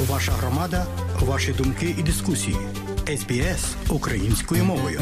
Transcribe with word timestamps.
Ваша 0.00 0.32
громада, 0.32 0.86
ваші 1.20 1.52
думки 1.52 1.94
і 1.98 2.02
дискусії. 2.02 2.56
СБС 3.16 3.76
українською 3.90 4.64
мовою. 4.64 5.00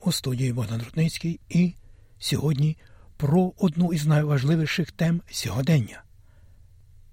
У 0.00 0.12
студії 0.12 0.52
Богдан 0.52 0.82
Рудницький 0.82 1.40
і 1.48 1.74
сьогодні 2.18 2.76
про 3.16 3.52
одну 3.58 3.92
із 3.92 4.06
найважливіших 4.06 4.92
тем 4.92 5.22
сьогодення 5.30 6.02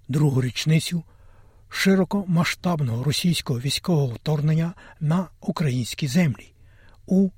другу 0.08 0.42
річницю 0.42 1.04
широкомасштабного 1.68 3.04
російського 3.04 3.60
військового 3.60 4.14
вторгнення 4.14 4.74
на 5.00 5.28
українські 5.40 6.06
землі 6.06 6.52
у 7.06 7.30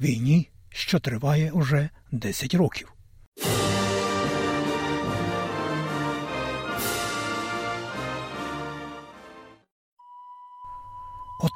війні, 0.00 0.50
що 0.68 1.00
триває 1.00 1.50
уже 1.50 1.90
10 2.12 2.54
років. 2.54 2.93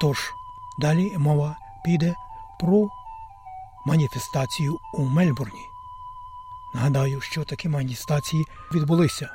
Отож, 0.00 0.34
далі 0.78 1.18
мова 1.18 1.56
піде 1.84 2.14
про 2.60 2.88
маніфестацію 3.86 4.78
у 4.94 5.04
Мельбурні. 5.04 5.60
Нагадаю, 6.74 7.20
що 7.20 7.44
такі 7.44 7.68
маніфестації 7.68 8.44
відбулися 8.74 9.30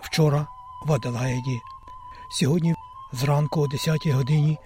вчора 0.00 0.46
в 0.86 0.92
Аделаїді, 0.92 1.60
сьогодні 2.30 2.74
зранку 3.12 3.60
о 3.60 3.66
10 3.66 4.06
годині 4.06 4.58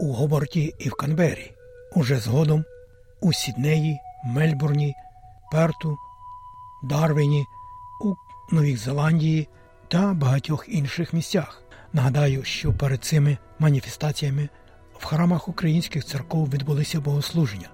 у 0.00 0.12
Гоборті 0.12 0.74
і 0.78 0.88
в 0.88 0.94
Канбері, 0.94 1.52
уже 1.94 2.20
згодом 2.20 2.64
у 3.20 3.32
Сіднеї, 3.32 3.98
Мельбурні, 4.24 4.94
Перту, 5.52 5.98
Дарвіні, 6.82 7.46
у 8.00 8.14
Новій 8.50 8.76
Зеландії 8.76 9.48
та 9.88 10.12
багатьох 10.14 10.68
інших 10.68 11.12
місцях. 11.12 11.62
Нагадаю, 11.92 12.44
що 12.44 12.72
перед 12.72 13.04
цими 13.04 13.38
маніфестаціями 13.58 14.48
в 14.98 15.04
храмах 15.04 15.48
українських 15.48 16.04
церков 16.04 16.50
відбулися 16.50 17.00
богослуження 17.00 17.68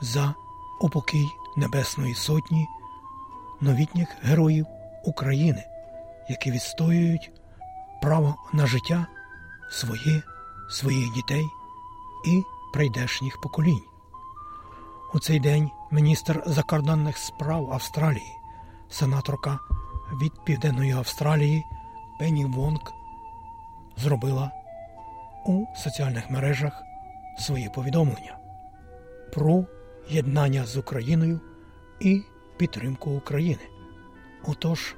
за 0.00 0.34
упокій 0.80 1.26
Небесної 1.56 2.14
Сотні, 2.14 2.66
новітніх 3.60 4.08
героїв 4.22 4.66
України, 5.04 5.64
які 6.28 6.50
відстоюють 6.50 7.30
право 8.02 8.36
на 8.52 8.66
життя 8.66 9.06
своє, 9.70 10.22
своїх 10.70 11.12
дітей 11.12 11.44
і 12.26 12.42
прийдешніх 12.72 13.40
поколінь. 13.40 13.82
У 15.14 15.18
цей 15.18 15.40
день 15.40 15.70
міністр 15.90 16.42
закордонних 16.46 17.18
справ 17.18 17.72
Австралії, 17.72 18.36
сенаторка 18.90 19.58
від 20.22 20.32
Південної 20.44 20.92
Австралії 20.92 21.64
Пенні 22.18 22.44
Вонг 22.44 23.03
зробила 23.96 24.50
у 25.46 25.66
соціальних 25.76 26.30
мережах 26.30 26.82
свої 27.38 27.68
повідомлення 27.68 28.36
про 29.32 29.64
єднання 30.08 30.64
з 30.64 30.76
Україною 30.76 31.40
і 32.00 32.22
підтримку 32.56 33.10
України. 33.10 33.62
Отож, 34.44 34.94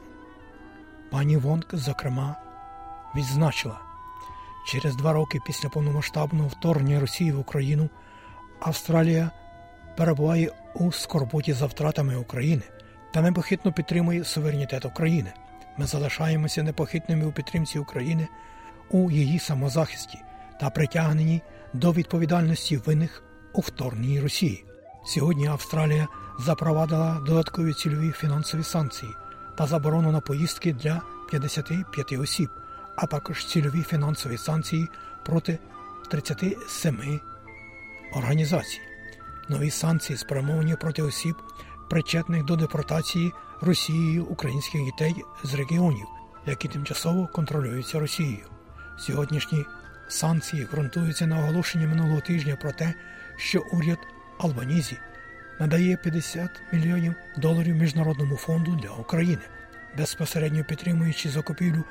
пані 1.10 1.36
Вонг, 1.36 1.64
зокрема, 1.72 2.36
відзначила, 3.16 3.80
через 4.66 4.96
два 4.96 5.12
роки 5.12 5.38
після 5.46 5.68
повномасштабного 5.68 6.48
вторгнення 6.48 7.00
Росії 7.00 7.32
в 7.32 7.38
Україну 7.38 7.88
Австралія 8.60 9.30
перебуває 9.96 10.50
у 10.74 10.92
скорботі 10.92 11.52
за 11.52 11.66
втратами 11.66 12.16
України 12.16 12.62
та 13.12 13.22
непохитно 13.22 13.72
підтримує 13.72 14.24
суверенітет 14.24 14.84
України. 14.84 15.32
Ми 15.76 15.86
залишаємося 15.86 16.62
непохитними 16.62 17.26
у 17.26 17.32
підтримці 17.32 17.78
України 17.78 18.28
у 18.90 19.10
її 19.10 19.38
самозахисті 19.38 20.18
та 20.60 20.70
притягненні 20.70 21.42
до 21.72 21.92
відповідальності 21.92 22.76
винних 22.76 23.22
у 23.52 23.60
вторгненні 23.60 24.20
Росії. 24.20 24.64
Сьогодні 25.06 25.46
Австралія 25.46 26.08
запровадила 26.38 27.20
додаткові 27.26 27.72
цільові 27.72 28.10
фінансові 28.10 28.62
санкції 28.62 29.12
та 29.58 29.66
заборону 29.66 30.12
на 30.12 30.20
поїздки 30.20 30.72
для 30.72 31.02
55 31.30 32.12
осіб, 32.12 32.48
а 32.96 33.06
також 33.06 33.46
цільові 33.46 33.82
фінансові 33.82 34.38
санкції 34.38 34.88
проти 35.24 35.58
37 36.10 37.20
організацій. 38.14 38.80
Нові 39.48 39.70
санкції 39.70 40.16
спрямовані 40.16 40.76
проти 40.76 41.02
осіб, 41.02 41.36
причетних 41.90 42.44
до 42.44 42.56
депортації 42.56 43.32
Росією 43.60 44.24
українських 44.24 44.84
дітей 44.84 45.14
з 45.44 45.54
регіонів, 45.54 46.06
які 46.46 46.68
тимчасово 46.68 47.28
контролюються 47.32 48.00
Росією. 48.00 48.55
Сьогоднішні 48.98 49.66
санкції 50.08 50.64
ґрунтуються 50.72 51.26
на 51.26 51.38
оголошенні 51.38 51.86
минулого 51.86 52.20
тижня 52.20 52.56
про 52.56 52.72
те, 52.72 52.94
що 53.36 53.62
уряд 53.72 53.98
Албанізі 54.38 54.98
надає 55.60 55.96
50 55.96 56.50
мільйонів 56.72 57.14
доларів 57.36 57.76
Міжнародному 57.76 58.36
фонду 58.36 58.78
для 58.82 58.90
України, 58.90 59.42
безпосередньо 59.98 60.64
підтримуючи 60.64 61.28
закупівлю 61.30 61.84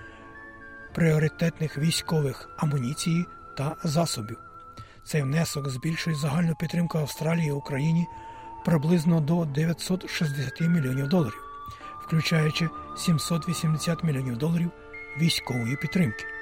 пріоритетних 0.94 1.78
військових 1.78 2.50
амуніції 2.58 3.26
та 3.58 3.76
засобів. 3.84 4.38
Цей 5.04 5.22
внесок 5.22 5.70
збільшує 5.70 6.16
загальну 6.16 6.56
підтримку 6.56 6.98
Австралії 6.98 7.52
Україні 7.52 8.08
приблизно 8.66 9.22
до 9.22 9.46
960 9.46 10.62
мільйонів 10.62 11.08
доларів, 11.08 11.44
включаючи 12.08 12.70
780 12.98 14.04
мільйонів 14.04 14.38
доларів 14.38 14.72
військової 15.20 15.76
підтримки. 15.76 16.35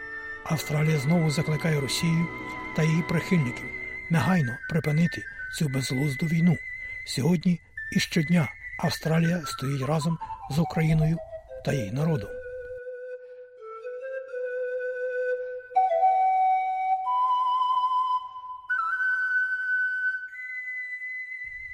Австралія 0.45 0.97
знову 0.97 1.31
закликає 1.31 1.79
Росію 1.79 2.27
та 2.75 2.83
її 2.83 3.01
прихильників 3.01 3.65
негайно 4.09 4.57
припинити 4.69 5.23
цю 5.57 5.69
безглузду 5.69 6.25
війну. 6.25 6.57
Сьогодні 7.05 7.59
і 7.91 7.99
щодня 7.99 8.51
Австралія 8.79 9.41
стоїть 9.45 9.87
разом 9.87 10.17
з 10.51 10.59
Україною 10.59 11.17
та 11.65 11.73
її 11.73 11.91
народом. 11.91 12.29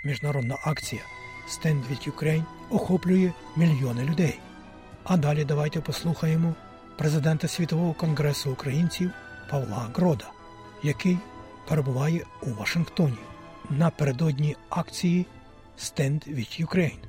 Міжнародна 0.04 0.58
акція 0.64 1.02
Stand 1.48 1.84
with 1.92 2.12
Ukraine 2.12 2.44
охоплює 2.70 3.32
мільйони 3.56 4.04
людей. 4.04 4.40
А 5.04 5.18
далі 5.18 5.46
давайте 5.46 5.82
послухаємо 5.82 6.56
президента 7.00 7.48
Світового 7.48 7.94
конгресу 7.94 8.52
українців 8.52 9.12
Павла 9.52 9.90
Грода, 9.96 10.26
який 10.84 11.18
перебуває 11.68 12.26
у 12.44 12.50
Вашингтоні 12.50 13.18
напередодні 13.70 14.56
акції 14.70 15.26
Stand 15.78 16.36
with 16.36 16.66
Ukraine. 16.66 17.00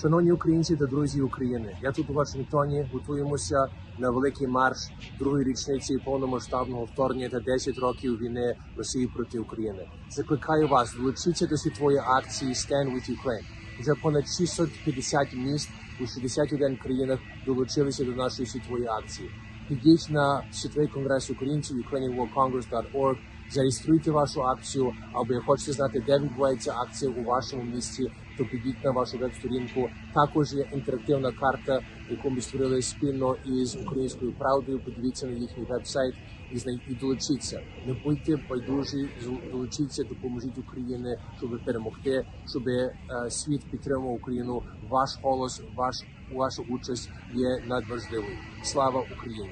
Шановні 0.00 0.32
українці 0.32 0.76
та 0.76 0.86
друзі 0.86 1.20
України, 1.20 1.76
я 1.82 1.92
тут 1.92 2.10
у 2.10 2.12
Вашингтоні 2.12 2.86
готуємося 2.92 3.66
на 3.98 4.10
великий 4.10 4.46
марш 4.46 4.78
другої 5.18 5.44
річниці 5.44 5.98
повномасштабного 5.98 6.84
вторгнення 6.84 7.28
та 7.28 7.40
10 7.40 7.78
років 7.78 8.18
війни 8.18 8.56
Росії 8.76 9.06
проти 9.06 9.38
України. 9.38 9.88
Закликаю 10.10 10.68
вас 10.68 10.94
долучитися 10.94 11.46
до 11.46 11.56
світової 11.56 11.98
акції 11.98 12.52
Stand 12.52 12.94
with 12.94 13.10
Ukraine. 13.10 13.63
Вже 13.80 13.94
понад 14.02 14.28
650 14.28 15.34
міст 15.34 15.68
у 16.00 16.06
61 16.06 16.76
країнах 16.76 17.18
долучилися 17.46 18.04
до 18.04 18.12
нашої 18.12 18.48
світової 18.48 18.86
акції. 18.86 19.30
Підіть 19.68 20.10
на 20.10 20.44
світовий 20.52 20.88
конгрес 20.88 21.30
українців 21.30 21.76
ukrainianworldcongress.org, 21.76 23.16
зареєструйте 23.50 24.10
вашу 24.10 24.42
акцію, 24.42 24.92
або 25.12 25.34
хочете 25.46 25.72
знати, 25.72 26.04
де 26.06 26.18
відбувається 26.18 26.74
акція 26.76 27.10
у 27.10 27.24
вашому 27.24 27.62
місті, 27.62 28.12
то 28.38 28.44
підіть 28.44 28.84
на 28.84 28.90
вашу 28.90 29.18
веб-сторінку. 29.18 29.90
Також 30.14 30.52
є 30.52 30.66
інтерактивна 30.72 31.32
карта, 31.32 31.80
яку 32.10 32.30
ми 32.30 32.40
створили 32.40 32.82
спільно 32.82 33.36
із 33.46 33.76
українською 33.76 34.32
правдою. 34.32 34.80
Подивіться 34.84 35.26
на 35.26 35.32
їхній 35.32 35.64
веб-сайт 35.64 36.14
і 36.52 36.58
знай 36.58 36.80
і 36.88 36.94
долучіться. 36.94 37.60
Не 37.86 37.94
будьте 38.04 38.36
байдужі, 38.36 39.08
долучіться, 39.50 40.04
допоможіть 40.04 40.58
Україні, 40.58 41.16
щоб 41.38 41.64
перемогти, 41.64 42.26
щоб 42.50 42.68
е, 42.68 42.94
світ 43.30 43.70
підтримував 43.70 44.14
Україну. 44.14 44.62
Ваш 44.88 45.10
голос, 45.22 45.62
ваш 45.74 45.96
ваша 46.32 46.62
участь 46.62 47.10
є 47.34 47.64
надважливою. 47.66 48.38
Слава 48.62 49.06
Україні! 49.16 49.50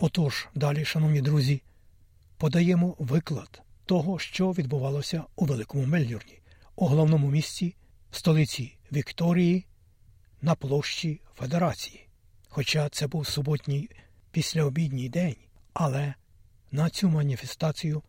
Отож, 0.00 0.48
далі, 0.54 0.84
шановні 0.84 1.20
друзі, 1.20 1.62
подаємо 2.36 2.96
виклад 2.98 3.62
того, 3.86 4.18
що 4.18 4.50
відбувалося 4.50 5.24
у 5.36 5.44
Великому 5.44 5.86
Мельбурні, 5.86 6.40
у 6.76 6.86
головному 6.86 7.30
місці 7.30 7.74
столиці 8.10 8.78
Вікторії 8.92 9.66
на 10.42 10.54
площі 10.54 11.20
Федерації. 11.34 12.08
Хоча 12.48 12.88
це 12.88 13.06
був 13.06 13.26
суботній 13.26 13.90
післяобідній 14.30 15.08
день, 15.08 15.36
але 15.78 16.14
на 16.72 16.90
цю 16.90 17.08
маніфестацію 17.08 18.02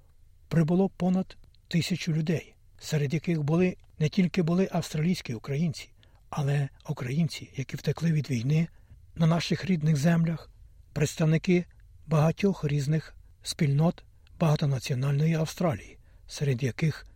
прибуло 0.47 0.89
понад 0.89 1.37
тисячу 1.67 2.13
людей, 2.13 2.55
серед 2.79 3.13
яких 3.13 3.43
були 3.43 3.77
не 3.99 4.09
тільки 4.09 4.41
були 4.41 4.69
австралійські 4.71 5.33
українці, 5.33 5.89
але 6.29 6.69
українці, 6.89 7.49
які 7.55 7.77
втекли 7.77 8.11
від 8.11 8.29
війни 8.29 8.67
на 9.15 9.27
наших 9.27 9.65
рідних 9.65 9.97
землях 9.97 10.49
представники 10.93 11.65
багатьох 12.07 12.63
різних 12.63 13.15
спільнот 13.43 14.03
багатонаціональної 14.39 15.33
Австралії, 15.33 15.97
серед 16.27 16.63
яких 16.63 17.07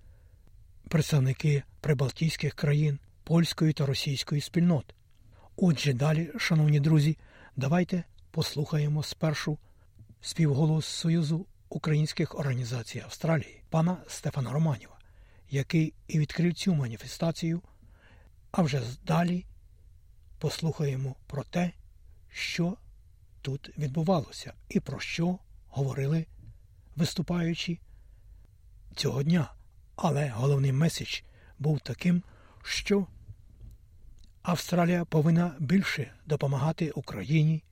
представники 0.90 1.64
прибалтійських 1.82 2.54
країн, 2.54 3.00
польської 3.24 3.74
та 3.74 3.86
російської 3.86 4.42
спільнот. 4.42 4.96
Отже, 5.56 5.94
далі, 5.94 6.32
шановні 6.38 6.80
друзі, 6.80 7.18
давайте 7.56 8.04
послухаємо 8.32 9.04
спершу 9.04 9.58
співголос 10.24 10.86
Союзу 10.86 11.46
українських 11.70 12.40
організацій 12.40 13.00
Австралії, 13.00 13.64
пана 13.70 13.98
Стефана 14.08 14.52
Романіва, 14.52 15.00
який 15.50 15.94
і 16.08 16.20
відкрив 16.20 16.54
цю 16.54 16.76
маніфестацію. 16.76 17.62
А 18.52 18.62
вже 18.62 18.82
далі 19.06 19.46
послухаємо 20.40 21.16
про 21.28 21.44
те, 21.44 21.72
що 22.30 22.78
тут 23.42 23.78
відбувалося, 23.78 24.54
і 24.70 24.80
про 24.80 25.00
що 25.00 25.40
говорили 25.68 26.26
виступаючи 26.96 27.80
цього 28.96 29.24
дня. 29.24 29.54
Але 29.96 30.30
головний 30.30 30.72
меседж 30.72 31.22
був 31.60 31.80
таким, 31.80 32.24
що 32.64 33.08
Австралія 34.42 35.06
повинна 35.06 35.56
більше 35.60 36.14
допомагати 36.26 36.92
Україні, 36.92 37.64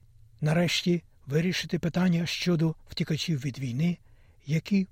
нарешті 0.42 1.04
вирішити 1.32 1.80
питання 1.80 2.26
щодо 2.26 2.76
втікачів 2.90 3.40
від 3.46 3.60
війни, 3.60 3.98
які 4.46 4.88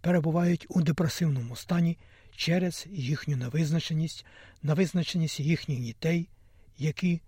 перебувають 0.00 0.66
у 0.68 0.82
депресивному 0.82 1.56
стані 1.56 1.98
через 2.36 2.86
їхню 2.90 3.36
невизначеність, 3.36 4.26
невизначеність 4.62 5.40
їхніх 5.40 5.80
дітей, 5.80 6.28
які 6.78 7.20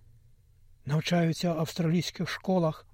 навчаються 0.87 1.53
в 1.53 1.59
австралійських 1.59 2.29
школах, 2.29 2.87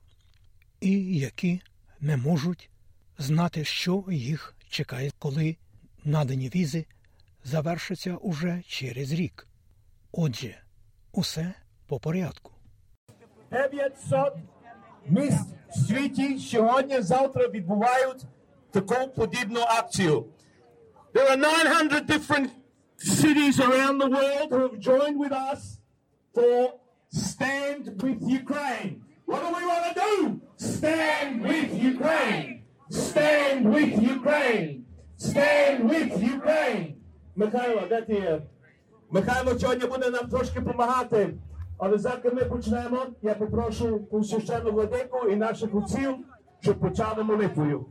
і 0.80 1.18
які 1.18 1.60
не 2.00 2.16
можуть 2.16 2.70
знати, 3.18 3.64
що 3.64 4.04
їх 4.10 4.54
чекає, 4.68 5.10
коли 5.18 5.56
надані 6.04 6.48
візи 6.48 6.86
завершаться 7.44 8.16
уже 8.16 8.62
через 8.66 9.12
рік. 9.12 9.46
Отже, 10.12 10.58
усе 11.12 11.54
по 11.86 12.00
порядку. 12.00 12.52
900 13.50 14.36
міст 15.08 15.50
в 15.50 15.55
світі 15.87 16.39
сьогодні-завтра 16.39 17.47
відбувають 17.47 18.25
таку 18.71 19.07
подібну 19.07 19.59
акцію. 19.59 20.25
There 21.13 21.31
are 21.31 21.37
900 21.37 22.05
different 22.05 22.49
cities 22.97 23.59
around 23.59 23.97
the 23.97 24.09
world 24.09 24.49
who 24.51 24.59
have 24.67 24.79
joined 24.79 25.17
with 25.19 25.33
us 25.51 25.61
for 26.33 26.73
Stand 27.13 28.01
with 28.01 28.19
Ukraine. 28.41 29.03
What 29.25 29.41
do 29.43 29.49
we 29.57 29.65
want 29.71 29.83
to 29.89 29.93
do? 29.99 30.41
Stand 30.55 31.41
with 31.41 31.69
Ukraine. 31.93 32.63
Stand 32.89 33.59
with 33.73 34.01
Ukraine. 34.01 34.85
Stand 35.17 35.89
with 35.89 36.11
Ukraine. 36.35 36.95
Михайло, 37.35 37.81
де 37.89 38.01
ти 38.01 38.13
є? 38.13 38.41
Михайло 39.11 39.59
сьогодні 39.59 39.87
буде 39.87 40.09
нам 40.09 40.27
трошки 40.27 40.59
допомагати. 40.59 41.33
Але 41.78 41.98
заки 41.98 42.30
ми 42.30 42.44
почнемо, 42.44 42.98
я 43.22 43.34
попрошу 43.34 44.00
священну 44.22 44.72
владику 44.72 45.28
і 45.28 45.36
наших 45.36 45.74
отців, 45.74 46.14
щоб 46.60 46.80
почали 46.80 47.24
молитвою. 47.24 47.86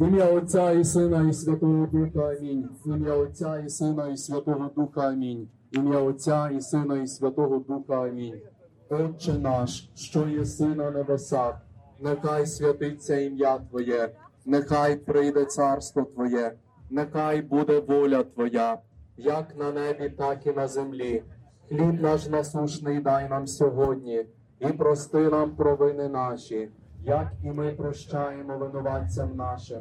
В 0.00 0.06
ім'я 0.06 0.24
Отця 0.24 0.72
і 0.72 0.84
Сина 0.84 1.28
і 1.28 1.32
Святого 1.32 1.86
Духа 1.86 2.28
Амінь. 2.28 2.68
В 2.84 2.96
ім'я 2.96 3.14
Отця 3.14 3.58
і 3.58 3.68
Сина 3.68 4.08
і 4.08 4.16
Святого 4.16 4.70
Духа 4.76 5.08
Амінь. 5.08 5.48
В 5.72 5.76
ім'я 5.76 5.98
Отця 5.98 6.50
і 6.50 6.60
Сина 6.60 7.02
і 7.02 7.06
Святого 7.06 7.58
Духа 7.58 8.02
Амінь. 8.02 8.40
Отче 8.88 9.32
наш, 9.32 9.90
що 9.94 10.28
єси 10.28 10.66
на 10.66 10.90
небесах, 10.90 11.60
нехай 12.00 12.46
святиться 12.46 13.16
ім'я 13.20 13.58
Твоє, 13.58 14.10
нехай 14.46 14.96
прийде 14.96 15.44
царство 15.44 16.02
Твоє, 16.02 16.52
нехай 16.90 17.42
буде 17.42 17.80
воля 17.80 18.22
Твоя, 18.22 18.78
як 19.16 19.56
на 19.56 19.72
небі, 19.72 20.10
так 20.10 20.46
і 20.46 20.52
на 20.52 20.68
землі. 20.68 21.22
Хліб 21.68 22.02
наш 22.02 22.28
насушний 22.28 23.00
дай 23.00 23.28
нам 23.28 23.46
сьогодні, 23.46 24.24
і 24.60 24.66
прости 24.66 25.28
нам 25.28 25.50
провини 25.50 26.08
наші, 26.08 26.68
як 27.02 27.32
і 27.44 27.50
ми 27.50 27.72
прощаємо 27.72 28.58
винуватцям 28.58 29.36
нашим, 29.36 29.78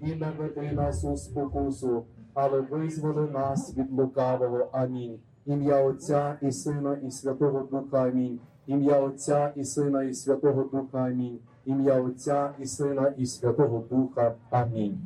і 0.00 0.14
не 0.14 0.30
веди 0.38 0.72
нас 0.72 1.04
у 1.04 1.16
спокусу, 1.16 2.04
але 2.34 2.60
визволи 2.60 3.30
нас 3.30 3.76
від 3.76 3.92
лукавого. 3.92 4.68
Амінь. 4.72 5.18
Ім'я 5.46 5.82
Отця 5.82 6.38
і 6.42 6.52
Сина, 6.52 6.98
і 7.06 7.10
Святого 7.10 7.60
Духа 7.70 8.02
Амінь. 8.02 8.40
Ім'я 8.66 9.00
Отця 9.00 9.52
і 9.56 9.64
Сина, 9.64 10.02
і 10.02 10.14
Святого 10.14 10.62
Духа 10.62 10.98
Амінь. 10.98 11.38
Ім'я 11.64 12.00
Отця 12.00 12.50
і 12.58 12.66
Сина, 12.66 13.12
і 13.16 13.26
Святого 13.26 13.84
Духа. 13.90 14.34
Амінь. 14.50 14.98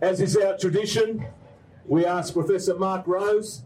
As 0.00 0.20
is 0.20 0.36
our 0.36 0.56
tradition, 0.56 1.20
we 1.88 2.04
ask 2.04 2.34
Professor 2.34 2.76
Mark 2.76 3.06
Rose 3.06 3.64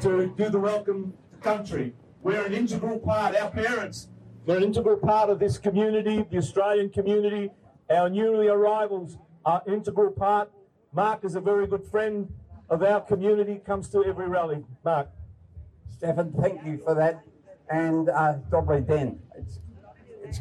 to 0.00 0.32
do 0.34 0.48
the 0.48 0.58
welcome 0.58 1.12
to 1.30 1.36
country. 1.38 1.92
We're 2.22 2.46
an 2.46 2.54
integral 2.54 2.98
part, 2.98 3.36
our 3.36 3.50
parents, 3.50 4.08
they're 4.46 4.56
an 4.56 4.62
integral 4.62 4.96
part 4.96 5.28
of 5.28 5.38
this 5.38 5.58
community, 5.58 6.24
the 6.30 6.38
Australian 6.38 6.88
community. 6.88 7.50
Our 7.90 8.08
newly 8.08 8.48
arrivals 8.48 9.18
are 9.44 9.62
integral 9.66 10.10
part. 10.10 10.50
Mark 10.92 11.24
is 11.24 11.34
a 11.34 11.40
very 11.40 11.66
good 11.66 11.84
friend 11.84 12.32
of 12.70 12.82
our 12.82 13.02
community, 13.02 13.60
comes 13.64 13.90
to 13.90 14.04
every 14.04 14.28
rally. 14.28 14.64
Mark. 14.82 15.10
Stefan, 15.90 16.32
thank 16.40 16.64
you 16.64 16.78
for 16.78 16.94
that. 16.94 17.22
And 17.68 18.08
uh, 18.08 18.36
Dobre 18.50 18.80
Den. 18.86 19.20
It's, 19.36 19.60
it's, 20.24 20.40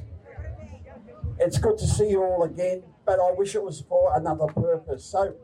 it's 1.38 1.58
good 1.58 1.78
to 1.80 1.86
see 1.86 2.10
you 2.10 2.24
all 2.24 2.44
again, 2.44 2.84
but 3.06 3.20
I 3.20 3.32
wish 3.34 3.56
it 3.56 3.64
was 3.64 3.82
for 3.82 4.18
another 4.18 4.48
purpose. 4.48 5.04
So, 5.04 5.36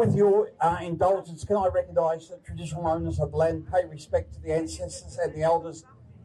with 0.00 0.16
your 0.16 0.52
uh, 0.62 0.78
indulgence, 0.80 1.44
can 1.44 1.56
I 1.56 1.66
recognise 1.66 2.26
the 2.30 2.38
traditional 2.38 2.88
owners 2.88 3.20
of 3.20 3.34
land, 3.34 3.70
pay 3.70 3.84
respect 3.84 4.32
to 4.32 4.40
the 4.40 4.50
ancestors 4.50 5.18
and 5.22 5.34
the 5.34 5.42
elders? 5.42 5.84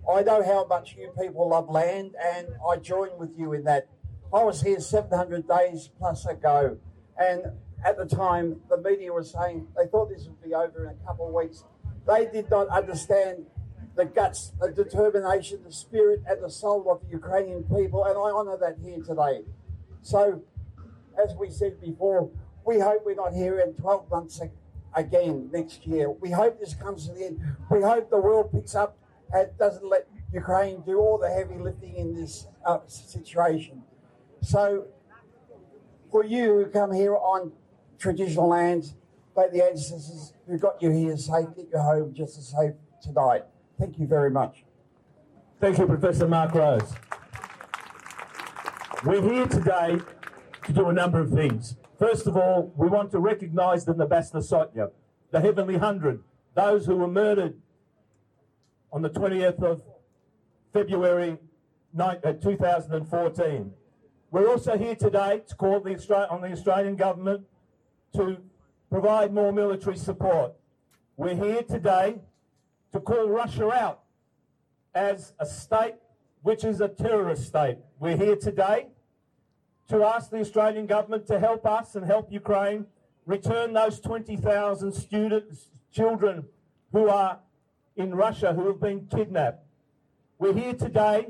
I 0.09 0.23
know 0.23 0.41
how 0.41 0.65
much 0.65 0.95
you 0.97 1.11
people 1.19 1.49
love 1.49 1.69
land, 1.69 2.15
and 2.23 2.47
I 2.65 2.77
join 2.77 3.09
with 3.17 3.37
you 3.37 3.51
in 3.51 3.65
that. 3.65 3.89
I 4.33 4.45
was 4.45 4.61
here 4.61 4.79
700 4.79 5.45
days 5.45 5.89
plus 5.99 6.25
ago, 6.25 6.77
and 7.17 7.51
at 7.83 7.97
the 7.97 8.05
time, 8.05 8.61
the 8.69 8.77
media 8.77 9.11
was 9.11 9.31
saying 9.31 9.67
they 9.75 9.87
thought 9.87 10.07
this 10.07 10.25
would 10.25 10.41
be 10.41 10.53
over 10.53 10.85
in 10.85 10.91
a 10.91 11.05
couple 11.05 11.27
of 11.27 11.33
weeks. 11.33 11.65
They 12.07 12.27
did 12.31 12.49
not 12.49 12.69
understand 12.69 13.45
the 13.97 14.05
guts, 14.05 14.53
the 14.61 14.71
determination, 14.71 15.59
the 15.65 15.73
spirit, 15.73 16.21
and 16.29 16.41
the 16.41 16.49
soul 16.49 16.89
of 16.89 17.01
the 17.01 17.09
Ukrainian 17.09 17.63
people, 17.63 18.05
and 18.05 18.17
I 18.17 18.31
honour 18.31 18.57
that 18.57 18.77
here 18.81 19.03
today. 19.03 19.41
So, 20.01 20.43
as 21.21 21.35
we 21.35 21.49
said 21.49 21.81
before, 21.81 22.29
we 22.65 22.79
hope 22.79 23.03
we're 23.05 23.15
not 23.15 23.33
here 23.33 23.59
in 23.59 23.73
12 23.75 24.09
months 24.09 24.41
again 24.95 25.49
next 25.53 25.85
year. 25.85 26.09
We 26.09 26.31
hope 26.31 26.59
this 26.59 26.73
comes 26.73 27.07
to 27.07 27.13
the 27.13 27.25
end. 27.25 27.39
We 27.69 27.81
hope 27.81 28.09
the 28.09 28.19
world 28.19 28.51
picks 28.51 28.75
up 28.75 28.97
and 29.33 29.49
doesn't 29.57 29.87
let 29.87 30.07
Ukraine 30.33 30.81
do 30.85 30.97
all 30.99 31.17
the 31.17 31.29
heavy 31.29 31.55
lifting 31.55 31.95
in 31.95 32.15
this 32.15 32.47
uh, 32.65 32.79
situation. 32.87 33.83
So, 34.41 34.85
for 36.11 36.23
you 36.23 36.55
who 36.55 36.65
come 36.67 36.93
here 36.93 37.15
on 37.15 37.51
traditional 37.99 38.47
lands, 38.47 38.95
may 39.35 39.49
the 39.49 39.63
ancestors 39.63 40.33
who 40.47 40.57
got 40.57 40.81
you 40.81 40.91
here 40.91 41.17
safe 41.17 41.47
get 41.55 41.67
you 41.71 41.79
home 41.79 42.13
just 42.13 42.37
as 42.37 42.47
safe 42.47 42.73
tonight. 43.01 43.43
Thank 43.79 43.99
you 43.99 44.07
very 44.07 44.31
much. 44.31 44.63
Thank 45.59 45.77
you, 45.77 45.87
Professor 45.87 46.27
Mark 46.27 46.53
Rose. 46.53 46.93
We're 49.03 49.21
here 49.21 49.45
today 49.47 49.99
to 50.65 50.73
do 50.73 50.89
a 50.89 50.93
number 50.93 51.19
of 51.19 51.31
things. 51.31 51.75
First 51.97 52.27
of 52.27 52.35
all, 52.35 52.73
we 52.75 52.89
want 52.89 53.11
to 53.11 53.19
recognise 53.19 53.85
the 53.85 53.93
Nabasna 53.93 54.91
the 55.31 55.39
Heavenly 55.39 55.77
Hundred, 55.77 56.21
those 56.53 56.85
who 56.85 56.97
were 56.97 57.07
murdered 57.07 57.55
on 58.91 59.01
the 59.01 59.09
20th 59.09 59.63
of 59.63 59.81
February 60.73 61.37
uh, 61.97 62.15
2014. 62.33 63.71
We're 64.29 64.49
also 64.49 64.77
here 64.77 64.95
today 64.95 65.43
to 65.47 65.55
call 65.55 65.79
the 65.79 66.27
on 66.29 66.41
the 66.41 66.51
Australian 66.51 66.97
government 66.97 67.45
to 68.13 68.37
provide 68.89 69.33
more 69.33 69.53
military 69.53 69.95
support. 69.95 70.53
We're 71.15 71.35
here 71.35 71.63
today 71.63 72.19
to 72.91 72.99
call 72.99 73.29
Russia 73.29 73.71
out 73.71 74.01
as 74.93 75.33
a 75.39 75.45
state 75.45 75.95
which 76.41 76.65
is 76.65 76.81
a 76.81 76.89
terrorist 76.89 77.47
state. 77.47 77.77
We're 77.99 78.17
here 78.17 78.35
today 78.35 78.87
to 79.89 80.03
ask 80.03 80.29
the 80.29 80.39
Australian 80.39 80.85
government 80.85 81.27
to 81.27 81.39
help 81.39 81.65
us 81.65 81.95
and 81.95 82.05
help 82.05 82.31
Ukraine 82.31 82.85
return 83.25 83.73
those 83.73 83.99
20,000 83.99 84.91
students, 84.91 85.69
children 85.91 86.45
who 86.91 87.09
are 87.09 87.39
in 87.95 88.13
Russia 88.13 88.53
who 88.53 88.67
have 88.67 88.79
been 88.79 89.07
kidnapped. 89.07 89.63
We're 90.37 90.53
here 90.53 90.73
today 90.73 91.27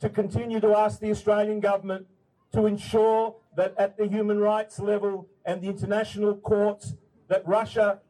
to 0.00 0.08
continue 0.08 0.60
to 0.60 0.76
ask 0.76 1.00
the 1.00 1.10
Australian 1.10 1.60
government 1.60 2.06
to 2.52 2.66
ensure 2.66 3.36
that 3.56 3.74
at 3.78 3.96
the 3.96 4.06
human 4.06 4.38
rights 4.38 4.78
level 4.80 5.28
and 5.44 5.62
the 5.62 5.68
international 5.68 6.34
courts 6.34 6.94
that 7.28 7.46
Russia 7.46 8.00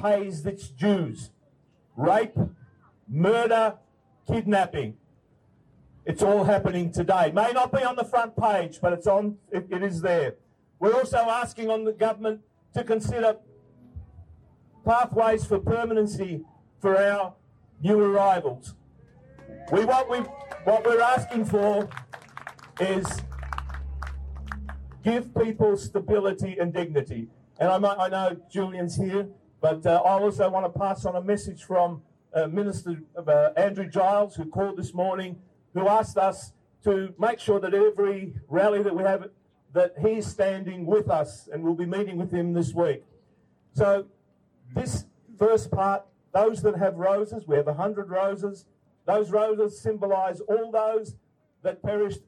pays 0.00 0.44
its 0.44 0.68
dues. 0.68 1.30
rape, 1.96 2.36
murder, 3.08 3.74
kidnapping. 4.26 4.96
It's 6.06 6.22
all 6.22 6.44
happening 6.44 6.90
today. 6.90 7.26
It 7.28 7.34
May 7.34 7.52
not 7.52 7.72
be 7.72 7.82
on 7.82 7.96
the 7.96 8.04
front 8.04 8.36
page, 8.36 8.78
but 8.80 8.92
it's 8.92 9.06
on. 9.06 9.36
It, 9.52 9.66
it 9.70 9.82
is 9.82 10.00
there. 10.00 10.34
We're 10.78 10.94
also 10.94 11.18
asking 11.18 11.70
on 11.70 11.84
the 11.84 11.92
government 11.92 12.40
to 12.74 12.84
consider 12.84 13.36
pathways 14.84 15.44
for 15.44 15.58
permanency 15.58 16.42
for 16.80 16.96
our 16.96 17.34
new 17.82 18.00
arrivals. 18.00 18.74
We 19.70 19.84
what 19.84 20.10
we 20.10 20.18
what 20.64 20.86
we're 20.86 21.02
asking 21.02 21.44
for 21.44 21.88
is 22.80 23.06
give 25.04 25.34
people 25.34 25.76
stability 25.76 26.56
and 26.58 26.72
dignity. 26.72 27.28
And 27.58 27.68
I, 27.68 27.78
might, 27.78 27.98
I 27.98 28.08
know 28.08 28.36
Julian's 28.50 28.96
here, 28.96 29.28
but 29.60 29.84
uh, 29.84 30.00
I 30.02 30.18
also 30.18 30.48
want 30.48 30.72
to 30.72 30.78
pass 30.78 31.04
on 31.04 31.16
a 31.16 31.22
message 31.22 31.62
from 31.64 32.02
uh, 32.34 32.46
Minister 32.46 33.02
uh, 33.16 33.50
Andrew 33.56 33.88
Giles, 33.88 34.34
who 34.34 34.46
called 34.46 34.78
this 34.78 34.94
morning, 34.94 35.36
who 35.74 35.88
asked 35.88 36.18
us 36.18 36.52
to 36.84 37.14
make 37.18 37.38
sure 37.38 37.60
that 37.60 37.74
every 37.74 38.34
rally 38.48 38.82
that 38.82 38.94
we 38.94 39.02
have, 39.02 39.28
that 39.72 39.94
he's 40.00 40.26
standing 40.26 40.86
with 40.86 41.10
us, 41.10 41.48
and 41.52 41.62
we'll 41.62 41.74
be 41.74 41.86
meeting 41.86 42.16
with 42.16 42.32
him 42.32 42.52
this 42.52 42.74
week. 42.74 43.04
So 43.72 44.06
this 44.74 45.04
first 45.38 45.70
part, 45.70 46.04
those 46.32 46.62
that 46.62 46.76
have 46.76 46.96
roses, 46.96 47.46
we 47.46 47.56
have 47.56 47.68
a 47.68 47.74
hundred 47.74 48.08
roses. 48.08 48.66
Those 49.06 49.30
roses 49.30 49.80
symbolize 49.80 50.40
all 50.40 50.70
those 50.70 51.16
that 51.62 51.82
perished, 51.82 52.20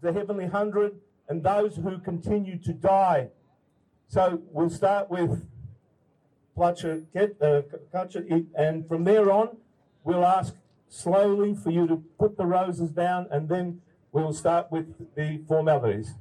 the 0.00 0.12
heavenly 0.12 0.46
hundred, 0.46 0.98
and 1.28 1.42
those 1.42 1.76
who 1.76 1.98
continue 1.98 2.58
to 2.58 2.72
die. 2.72 3.28
So 4.08 4.42
we'll 4.50 4.70
start 4.70 5.10
with 5.10 5.46
Placha, 6.56 7.06
uh, 7.14 8.42
and 8.56 8.88
from 8.88 9.04
there 9.04 9.30
on, 9.30 9.56
we'll 10.04 10.24
ask 10.24 10.54
slowly 10.90 11.54
for 11.54 11.70
you 11.70 11.86
to 11.86 12.02
put 12.18 12.36
the 12.36 12.44
roses 12.44 12.90
down, 12.90 13.26
and 13.30 13.48
then 13.48 13.80
we'll 14.12 14.34
start 14.34 14.70
with 14.70 15.14
the 15.14 15.40
formalities. 15.48 16.14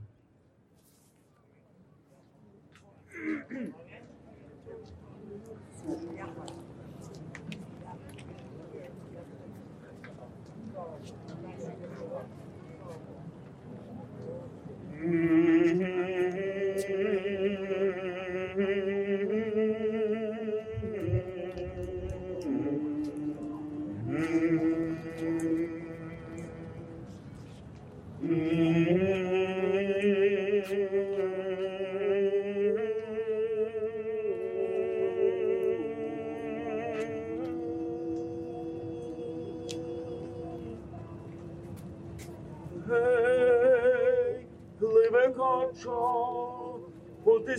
Mm-hmm. 15.02 17.19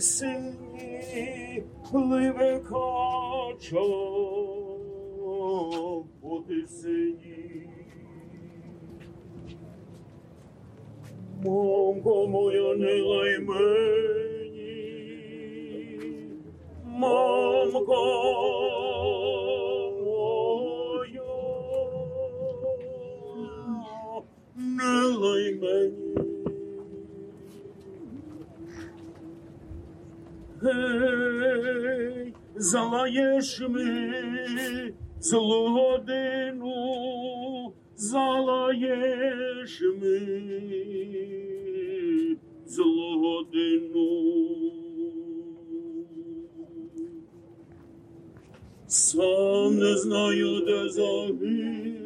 тисині, 0.00 1.62
пливе 1.90 2.60
кача 2.60 3.76
по 6.20 6.44
тисині. 6.48 6.99
ми 33.59 34.93
злу 35.19 35.67
годину, 35.69 36.73
залаєш 37.95 39.81
ми 40.01 40.19
злу 42.65 43.19
годину. 43.19 44.21
Сам 48.87 49.77
не 49.77 49.97
знаю, 49.97 50.65
де 50.65 50.89
загину, 50.89 51.97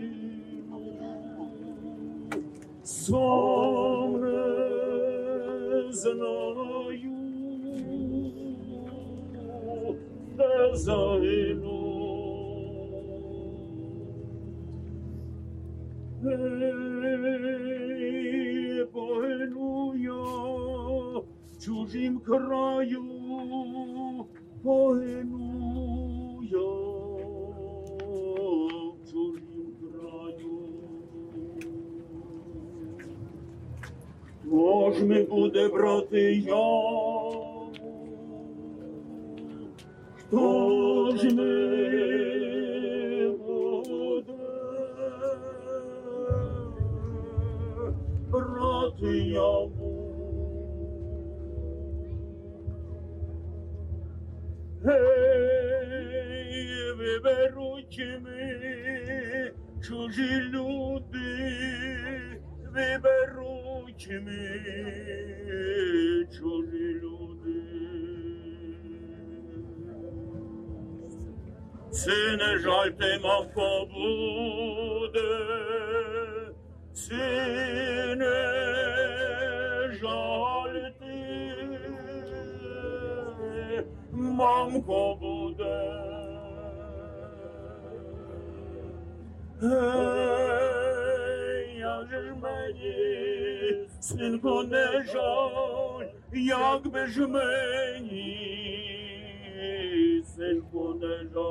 сам 2.84 4.22
не 4.22 5.92
знаю, 5.92 6.75
не 10.38 10.76
загину. 10.76 11.86
Погину 18.94 19.94
я 19.96 21.24
чужим 21.60 22.20
краю, 22.20 23.04
погину 24.64 26.42
я 26.44 26.60
в 28.10 29.12
чужім 29.12 29.76
краю. 29.82 30.60
Можна 34.44 35.24
буде 35.24 35.68
брати 35.68 36.34
я. 36.48 37.15
Хто 40.28 41.18
ж 41.18 41.36
ми 41.36 41.66
буде 57.06 57.50
чужі 59.88 60.42
люди, 60.42 61.52
виберуть 62.74 64.10
ми 64.22 64.60
Це 72.06 72.38
не 72.38 72.60
жаль 72.60 72.90
те 72.90 73.20
мавко 73.20 73.88
буде, 73.94 75.30
це 76.94 78.16
не 78.16 78.36
жаль 80.02 80.90
ти, 81.00 81.56
мамко 84.12 85.16
буде. 85.22 85.92
Ей, 89.64 89.70
як 91.80 92.08
же 92.10 92.22
ж 92.22 92.34
мені, 92.42 93.88
синку, 94.00 94.64
не 94.64 95.06
жаль, 95.14 96.08
як 96.34 96.88
би 96.88 97.08
ж 97.08 97.28
мені, 97.28 98.35
синку, 100.46 100.94
не 100.94 101.18
жаль. 101.34 101.46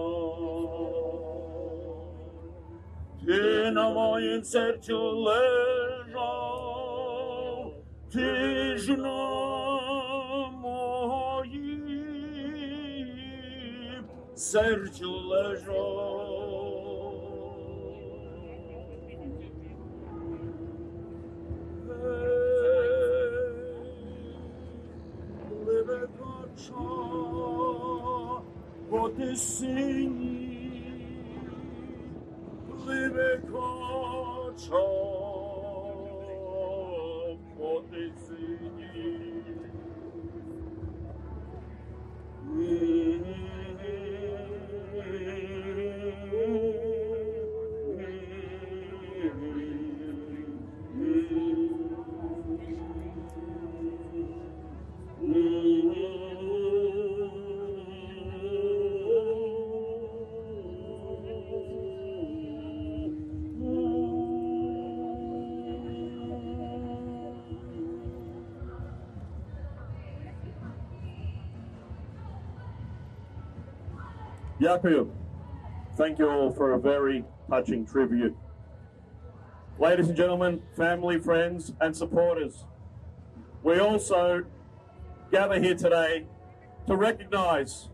На 3.72 3.90
моїм 3.90 4.44
серцю 4.44 5.10
лежав, 5.10 6.22
ти 8.12 8.76
ж 8.76 8.96
на 8.96 10.50
моїм 10.50 11.84
серцю 14.34 15.10
лежав. 15.10 16.14
Gottes 28.94 29.58
Sinn, 29.58 30.46
liebe 32.86 33.42
Yaku, 74.64 75.10
thank 75.98 76.18
you 76.18 76.26
all 76.26 76.50
for 76.50 76.72
a 76.72 76.78
very 76.78 77.22
touching 77.50 77.84
tribute. 77.84 78.34
Ladies 79.78 80.08
and 80.08 80.16
gentlemen, 80.16 80.62
family, 80.74 81.18
friends, 81.18 81.74
and 81.82 81.94
supporters, 81.94 82.64
we 83.62 83.78
also 83.78 84.42
gather 85.30 85.60
here 85.60 85.74
today 85.74 86.24
to 86.86 86.96
recognize 86.96 87.90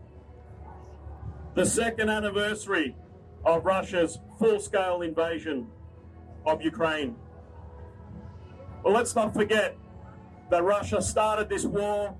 the 1.55 1.65
second 1.65 2.09
anniversary 2.09 2.95
of 3.43 3.65
Russia's 3.65 4.19
full 4.39 4.61
scale 4.61 5.01
invasion 5.01 5.67
of 6.45 6.61
Ukraine. 6.61 7.17
Well, 8.81 8.93
let's 8.93 9.13
not 9.13 9.33
forget 9.33 9.75
that 10.49 10.63
Russia 10.63 11.01
started 11.01 11.49
this 11.49 11.65
war 11.65 12.15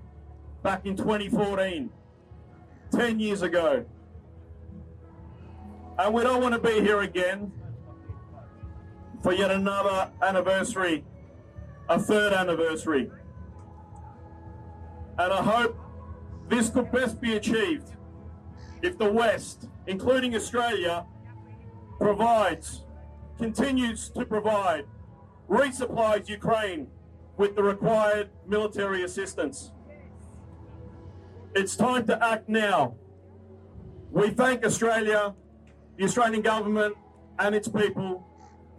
back 0.61 0.85
in 0.85 0.97
2014, 0.97 1.89
10 2.91 3.19
years 3.21 3.43
ago. 3.43 3.85
And 5.97 6.13
we 6.13 6.23
don't 6.23 6.41
want 6.41 6.53
to 6.53 6.59
be 6.59 6.81
here 6.81 7.01
again 7.01 7.51
for 9.21 9.33
yet 9.33 9.51
another 9.51 10.09
anniversary, 10.21 11.03
a 11.89 11.99
third 11.99 12.33
anniversary. 12.33 13.09
And 15.19 15.33
I 15.33 15.43
hope 15.43 15.77
this 16.49 16.69
could 16.69 16.91
best 16.91 17.21
be 17.21 17.35
achieved 17.35 17.91
if 18.81 18.97
the 18.97 19.11
West, 19.11 19.69
including 19.85 20.35
Australia, 20.35 21.05
provides, 21.99 22.83
continues 23.37 24.09
to 24.09 24.25
provide, 24.25 24.85
resupplies 25.47 26.27
Ukraine 26.27 26.87
with 27.37 27.55
the 27.55 27.61
required 27.61 28.29
military 28.47 29.03
assistance. 29.03 29.71
It's 31.53 31.75
time 31.75 32.07
to 32.07 32.23
act 32.23 32.49
now. 32.49 32.95
We 34.09 34.31
thank 34.31 34.65
Australia, 34.65 35.35
the 36.01 36.07
Australian 36.07 36.41
government, 36.41 36.95
and 37.37 37.53
its 37.53 37.67
people 37.67 38.27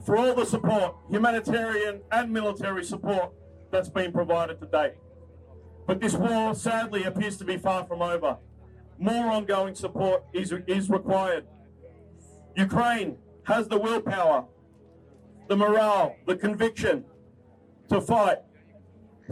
for 0.04 0.16
all 0.16 0.34
the 0.34 0.44
support, 0.44 0.96
humanitarian 1.08 2.00
and 2.10 2.32
military 2.32 2.84
support 2.84 3.30
that's 3.70 3.88
been 3.88 4.10
provided 4.10 4.58
to 4.58 4.66
date. 4.66 4.94
But 5.86 6.00
this 6.00 6.14
war 6.14 6.52
sadly 6.56 7.04
appears 7.04 7.36
to 7.36 7.44
be 7.44 7.58
far 7.58 7.86
from 7.86 8.02
over. 8.02 8.38
More 8.98 9.30
ongoing 9.30 9.76
support 9.76 10.24
is, 10.32 10.52
is 10.66 10.90
required. 10.90 11.46
Ukraine 12.56 13.18
has 13.44 13.68
the 13.68 13.78
willpower, 13.78 14.46
the 15.46 15.56
morale, 15.56 16.16
the 16.26 16.34
conviction 16.34 17.04
to 17.88 18.00
fight, 18.00 18.38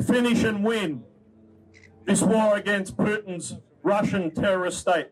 finish 0.07 0.45
and 0.45 0.64
win 0.64 1.03
this 2.05 2.23
war 2.23 2.57
against 2.57 2.97
Putin's 2.97 3.57
Russian 3.83 4.31
terrorist 4.31 4.79
state. 4.79 5.09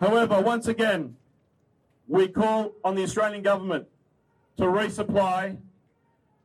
However, 0.00 0.40
once 0.40 0.66
again, 0.66 1.16
we 2.08 2.28
call 2.28 2.72
on 2.84 2.94
the 2.94 3.02
Australian 3.02 3.42
government 3.42 3.86
to 4.56 4.64
resupply 4.64 5.58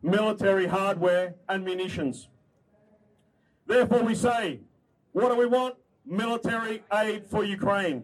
military 0.02 0.68
hardware 0.68 1.36
and 1.48 1.64
munitions. 1.64 2.28
Therefore, 3.68 4.04
we 4.04 4.16
say, 4.16 4.60
what 5.14 5.30
do 5.30 5.36
we 5.36 5.46
want? 5.46 5.76
Military 6.06 6.84
aid 6.94 7.26
for 7.28 7.44
Ukraine. 7.44 8.04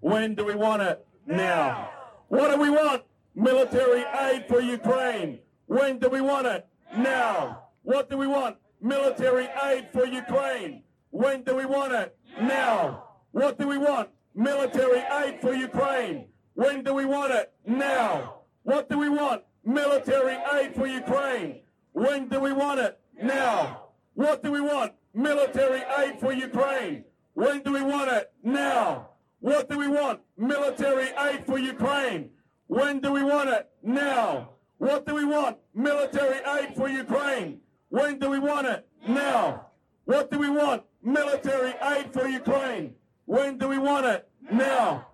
When 0.00 0.34
do 0.34 0.44
we 0.44 0.54
want 0.54 0.82
it? 0.82 1.04
Now. 1.26 1.90
What 2.28 2.50
do 2.50 2.60
we 2.60 2.70
want? 2.70 3.02
Military 3.34 4.04
aid 4.20 4.46
for 4.48 4.60
Ukraine. 4.60 5.38
When 5.66 5.98
do 5.98 6.08
we 6.08 6.20
want 6.20 6.46
it? 6.46 6.66
Now. 6.96 7.62
What 7.82 8.10
do 8.10 8.18
we 8.18 8.26
want? 8.26 8.56
Military 8.80 9.48
aid 9.64 9.88
for 9.92 10.06
Ukraine. 10.06 10.82
When 11.10 11.42
do 11.42 11.56
we 11.56 11.64
want 11.64 11.92
it? 11.94 12.16
Now. 12.40 13.04
What 13.32 13.58
do 13.58 13.66
we 13.66 13.78
want? 13.78 14.10
Military 14.34 15.02
aid 15.22 15.40
for 15.40 15.54
Ukraine. 15.54 16.26
When 16.56 16.82
do 16.82 16.94
we 16.94 17.04
want 17.04 17.32
it? 17.32 17.52
Now. 17.66 18.36
What 18.62 18.88
do 18.88 18.98
we 18.98 19.10
want? 19.10 19.42
Military 19.62 20.38
aid 20.54 20.74
for 20.74 20.86
Ukraine. 20.86 21.60
When 21.92 22.28
do 22.28 22.40
we 22.40 22.52
want 22.52 22.80
it? 22.80 22.98
Now. 23.22 23.88
What 24.14 24.42
do 24.42 24.50
we 24.52 24.62
want? 24.62 24.92
Military 25.12 25.82
aid 25.98 26.18
for 26.18 26.32
Ukraine. 26.32 27.04
When 27.34 27.62
do 27.62 27.74
we 27.74 27.82
want 27.82 28.10
it? 28.10 28.32
Now. 28.42 29.10
What 29.40 29.68
do 29.68 29.76
we 29.78 29.86
want? 29.86 30.20
Military 30.38 31.08
aid 31.28 31.44
for 31.44 31.58
Ukraine. 31.58 32.30
When 32.68 33.00
do 33.00 33.12
we 33.12 33.22
want 33.22 33.50
it? 33.50 33.68
Now. 33.82 34.50
What 34.78 35.04
do 35.06 35.14
we 35.14 35.26
want? 35.26 35.58
Military 35.74 36.40
aid 36.58 36.74
for 36.74 36.88
Ukraine. 36.88 37.60
When 37.90 38.18
do 38.18 38.30
we 38.30 38.38
want 38.38 38.66
it? 38.66 38.88
Now. 39.06 39.66
What 40.06 40.30
do 40.30 40.38
we 40.38 40.48
want? 40.48 40.84
Military 41.02 41.74
aid 41.92 42.14
for 42.14 42.26
Ukraine. 42.26 42.94
When 43.26 43.58
do 43.58 43.68
we 43.68 43.78
want 43.78 44.06
it? 44.06 44.26
Now. 44.50 45.08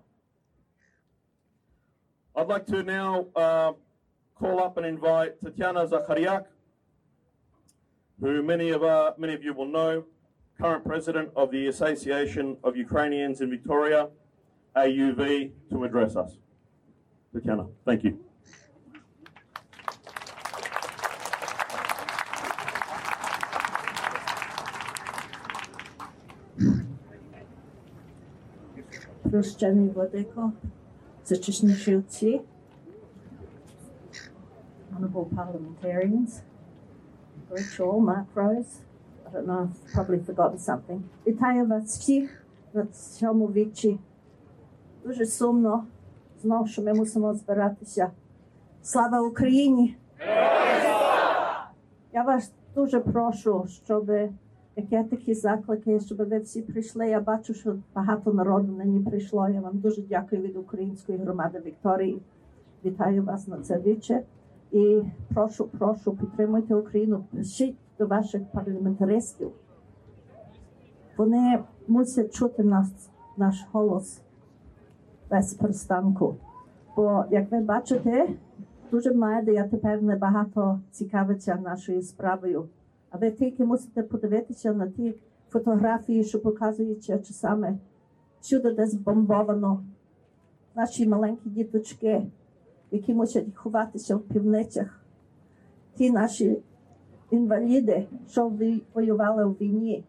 I'd 2.35 2.47
like 2.47 2.65
to 2.67 2.81
now 2.81 3.27
uh, 3.35 3.73
call 4.35 4.59
up 4.59 4.77
and 4.77 4.85
invite 4.85 5.39
Tatiana 5.43 5.85
Zakhariak, 5.87 6.45
who 8.19 8.41
many 8.41 8.71
of, 8.71 8.83
uh, 8.83 9.13
many 9.17 9.33
of 9.35 9.43
you 9.43 9.53
will 9.53 9.67
know, 9.67 10.05
current 10.59 10.83
president 10.83 11.29
of 11.35 11.51
the 11.51 11.67
Association 11.67 12.57
of 12.63 12.75
Ukrainians 12.75 13.41
in 13.41 13.51
Victoria, 13.51 14.09
AUV, 14.75 15.51
to 15.69 15.83
address 15.83 16.15
us. 16.15 16.37
Tatiana, 17.33 17.67
thank 17.85 18.03
you. 18.03 18.19
Ruszczeni 29.31 29.89
Wodeko. 29.89 30.51
зачисніші 31.24 31.96
отці, 31.96 32.40
honorable 34.92 35.26
parliamentarians, 35.36 36.42
virtual 37.50 38.00
macros, 38.00 38.66
I 39.26 39.30
don't 39.32 39.46
know, 39.46 39.68
I've 39.68 39.92
probably 39.94 40.20
forgotten 40.20 40.58
something. 40.58 41.00
Вітаю 41.26 41.66
вас 41.66 41.84
всіх 41.84 42.44
на 42.74 42.86
цьому 42.86 43.46
вічі. 43.46 43.98
Дуже 45.04 45.26
сумно 45.26 45.84
знов, 46.42 46.68
що 46.68 46.82
ми 46.82 46.94
мусимо 46.94 47.34
збиратися. 47.34 48.10
Слава 48.82 49.20
Україні! 49.20 49.96
Я 52.12 52.22
вас 52.22 52.52
дуже 52.74 53.00
прошу, 53.00 53.66
щоб 53.84 54.10
є 54.75 55.03
такі 55.03 55.33
заклики, 55.33 55.99
щоб 55.99 56.17
ви 56.17 56.39
всі 56.39 56.61
прийшли. 56.61 57.07
Я 57.07 57.19
бачу, 57.19 57.53
що 57.53 57.75
багато 57.95 58.33
народу 58.33 58.71
нині 58.71 58.99
прийшло. 58.99 59.49
Я 59.49 59.61
вам 59.61 59.77
дуже 59.79 60.01
дякую 60.01 60.41
від 60.41 60.57
української 60.57 61.17
громади 61.17 61.61
Вікторії. 61.65 62.21
Вітаю 62.85 63.23
вас 63.23 63.47
на 63.47 63.57
це 63.57 63.79
віче. 63.79 64.23
І 64.71 65.01
прошу, 65.33 65.65
прошу, 65.65 66.11
підтримуйте 66.11 66.75
Україну. 66.75 67.23
Пишіть 67.31 67.75
до 67.99 68.05
ваших 68.05 68.41
парламентаристів. 68.51 69.51
Вони 71.17 71.63
мусять 71.87 72.33
чути 72.33 72.63
нас, 72.63 73.09
наш 73.37 73.65
голос 73.71 74.21
без 75.29 75.53
перестанку. 75.53 76.35
Бо, 76.95 77.25
як 77.31 77.51
ви 77.51 77.59
бачите, 77.59 78.29
дуже 78.91 79.13
медіа 79.13 79.67
тепер 79.67 80.01
небагато 80.01 80.79
цікавиться 80.91 81.55
нашою 81.55 82.01
справою. 82.01 82.67
А 83.13 83.17
ви 83.17 83.31
тільки 83.31 83.65
мусите 83.65 84.03
подивитися 84.03 84.73
на 84.73 84.87
ті 84.87 85.15
фотографії, 85.49 86.23
що 86.23 86.39
показують 86.39 87.05
часами 87.05 87.77
всюди, 88.41 88.73
де 88.73 88.87
збомбовано 88.87 89.83
наші 90.75 91.07
маленькі 91.07 91.49
діточки, 91.49 92.27
які 92.91 93.13
мусять 93.13 93.55
ховатися 93.55 94.15
в 94.15 94.21
півницях, 94.21 94.99
ті 95.95 96.11
наші 96.11 96.57
інваліди, 97.31 98.07
що 98.29 98.51
воювали 98.93 99.45
у 99.45 99.51
війні, 99.51 100.03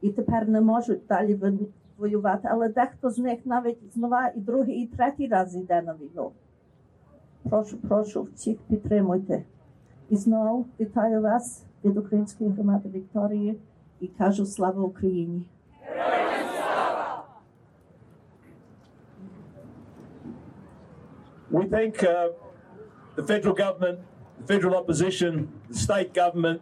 і 0.00 0.10
тепер 0.10 0.48
не 0.48 0.60
можуть 0.60 1.06
далі 1.08 1.40
воювати. 1.98 2.48
Але 2.50 2.68
дехто 2.68 3.10
з 3.10 3.18
них 3.18 3.46
навіть 3.46 3.94
знову 3.94 4.16
і 4.36 4.40
другий, 4.40 4.76
і 4.76 4.86
третій 4.86 5.26
раз 5.26 5.56
йде 5.56 5.82
на 5.82 5.94
війну. 5.94 6.30
прошу, 7.42 7.78
прошу 7.78 8.22
всіх 8.22 8.58
підтримуйте. 8.58 9.44
І 10.11 10.15
знову 10.15 10.65
вітаю 10.79 11.21
вас 11.21 11.63
від 11.83 11.97
Української 11.97 12.49
громади 12.49 12.89
Вікторії 12.89 13.59
і 13.99 14.07
кажу 14.07 14.45
слава 14.45 14.81
Україні. 14.81 15.45
We 21.51 21.65
thank 21.69 22.03
uh, 22.03 22.29
the 23.15 23.23
federal 23.23 23.55
government, 23.55 23.99
the 24.39 24.45
federal 24.53 24.75
opposition, 24.75 25.47
the 25.69 25.79
state 25.87 26.13
government, 26.13 26.59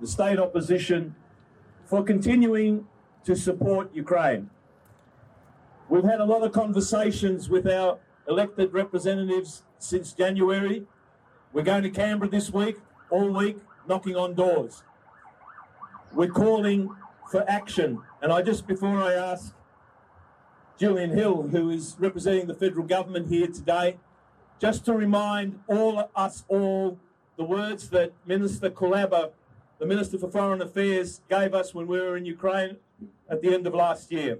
the 0.00 0.06
state 0.06 0.38
opposition 0.38 1.14
for 1.90 2.02
continuing 2.02 2.86
to 3.24 3.36
support 3.36 3.84
Ukraine. 3.94 4.50
We've 5.88 6.04
had 6.04 6.20
a 6.20 6.24
lot 6.24 6.42
of 6.42 6.52
conversations 6.52 7.50
with 7.50 7.66
our 7.66 7.98
elected 8.26 8.72
representatives 8.72 9.62
since 9.78 10.12
January. 10.12 10.86
We're 11.52 11.62
going 11.62 11.82
to 11.82 11.90
Canberra 11.90 12.30
this 12.30 12.50
week, 12.50 12.78
all 13.09 13.29
week, 13.29 13.57
knocking 13.87 14.15
on 14.15 14.33
doors. 14.33 14.83
We're 16.13 16.29
calling 16.29 16.95
for 17.29 17.49
action. 17.49 18.01
And 18.21 18.31
I 18.31 18.41
just, 18.41 18.67
before 18.67 19.01
I 19.01 19.13
ask 19.13 19.53
Julian 20.79 21.11
Hill, 21.11 21.49
who 21.49 21.69
is 21.69 21.95
representing 21.99 22.47
the 22.47 22.53
federal 22.53 22.85
government 22.85 23.29
here 23.29 23.47
today, 23.47 23.97
just 24.59 24.85
to 24.85 24.93
remind 24.93 25.59
all 25.67 26.09
us 26.15 26.43
all 26.47 26.97
the 27.37 27.43
words 27.43 27.89
that 27.89 28.13
Minister 28.25 28.69
Kuleba, 28.69 29.31
the 29.79 29.85
Minister 29.85 30.17
for 30.17 30.29
Foreign 30.29 30.61
Affairs, 30.61 31.21
gave 31.29 31.53
us 31.53 31.73
when 31.73 31.87
we 31.87 31.99
were 31.99 32.17
in 32.17 32.25
Ukraine 32.25 32.77
at 33.29 33.41
the 33.41 33.53
end 33.53 33.67
of 33.67 33.73
last 33.73 34.11
year. 34.11 34.39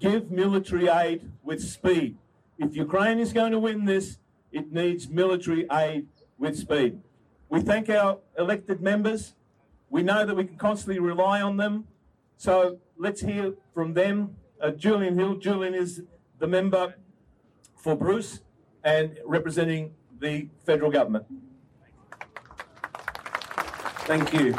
Give 0.00 0.30
military 0.30 0.88
aid 0.88 1.30
with 1.42 1.62
speed. 1.62 2.16
If 2.58 2.74
Ukraine 2.74 3.18
is 3.18 3.32
going 3.32 3.52
to 3.52 3.58
win 3.58 3.84
this, 3.84 4.18
it 4.52 4.72
needs 4.72 5.08
military 5.08 5.66
aid 5.70 6.06
with 6.38 6.56
speed. 6.58 7.00
We 7.48 7.60
thank 7.60 7.88
our 7.88 8.18
elected 8.38 8.80
members. 8.80 9.34
We 9.90 10.02
know 10.02 10.26
that 10.26 10.34
we 10.34 10.44
can 10.44 10.56
constantly 10.56 10.98
rely 10.98 11.40
on 11.40 11.56
them. 11.56 11.84
So 12.36 12.78
let's 12.96 13.20
hear 13.20 13.54
from 13.72 13.94
them. 13.94 14.36
Uh, 14.60 14.70
Julian 14.70 15.18
Hill. 15.18 15.36
Julian 15.36 15.74
is 15.74 16.02
the 16.38 16.46
member 16.46 16.94
for 17.76 17.94
Bruce 17.94 18.40
and 18.82 19.18
representing 19.24 19.94
the 20.18 20.48
federal 20.64 20.90
government. 20.90 21.26
Thank 24.06 24.32
you. 24.32 24.54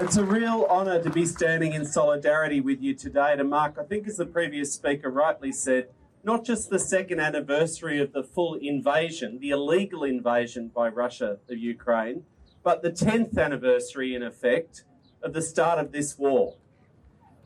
It's 0.00 0.18
a 0.18 0.24
real 0.24 0.66
honour 0.68 1.02
to 1.02 1.10
be 1.10 1.24
standing 1.24 1.72
in 1.72 1.84
solidarity 1.84 2.60
with 2.60 2.82
you 2.82 2.94
today 2.94 3.34
to 3.34 3.44
mark, 3.44 3.76
I 3.80 3.84
think, 3.84 4.06
as 4.06 4.18
the 4.18 4.26
previous 4.26 4.72
speaker 4.72 5.08
rightly 5.08 5.52
said, 5.52 5.88
not 6.26 6.44
just 6.44 6.70
the 6.70 6.78
second 6.78 7.20
anniversary 7.20 8.00
of 8.00 8.12
the 8.12 8.24
full 8.24 8.54
invasion, 8.54 9.38
the 9.38 9.50
illegal 9.50 10.02
invasion 10.02 10.68
by 10.74 10.88
Russia 10.88 11.38
of 11.48 11.56
Ukraine, 11.56 12.24
but 12.64 12.82
the 12.82 12.90
10th 12.90 13.38
anniversary, 13.38 14.12
in 14.12 14.24
effect, 14.24 14.82
of 15.22 15.32
the 15.32 15.40
start 15.40 15.78
of 15.78 15.92
this 15.92 16.18
war. 16.18 16.56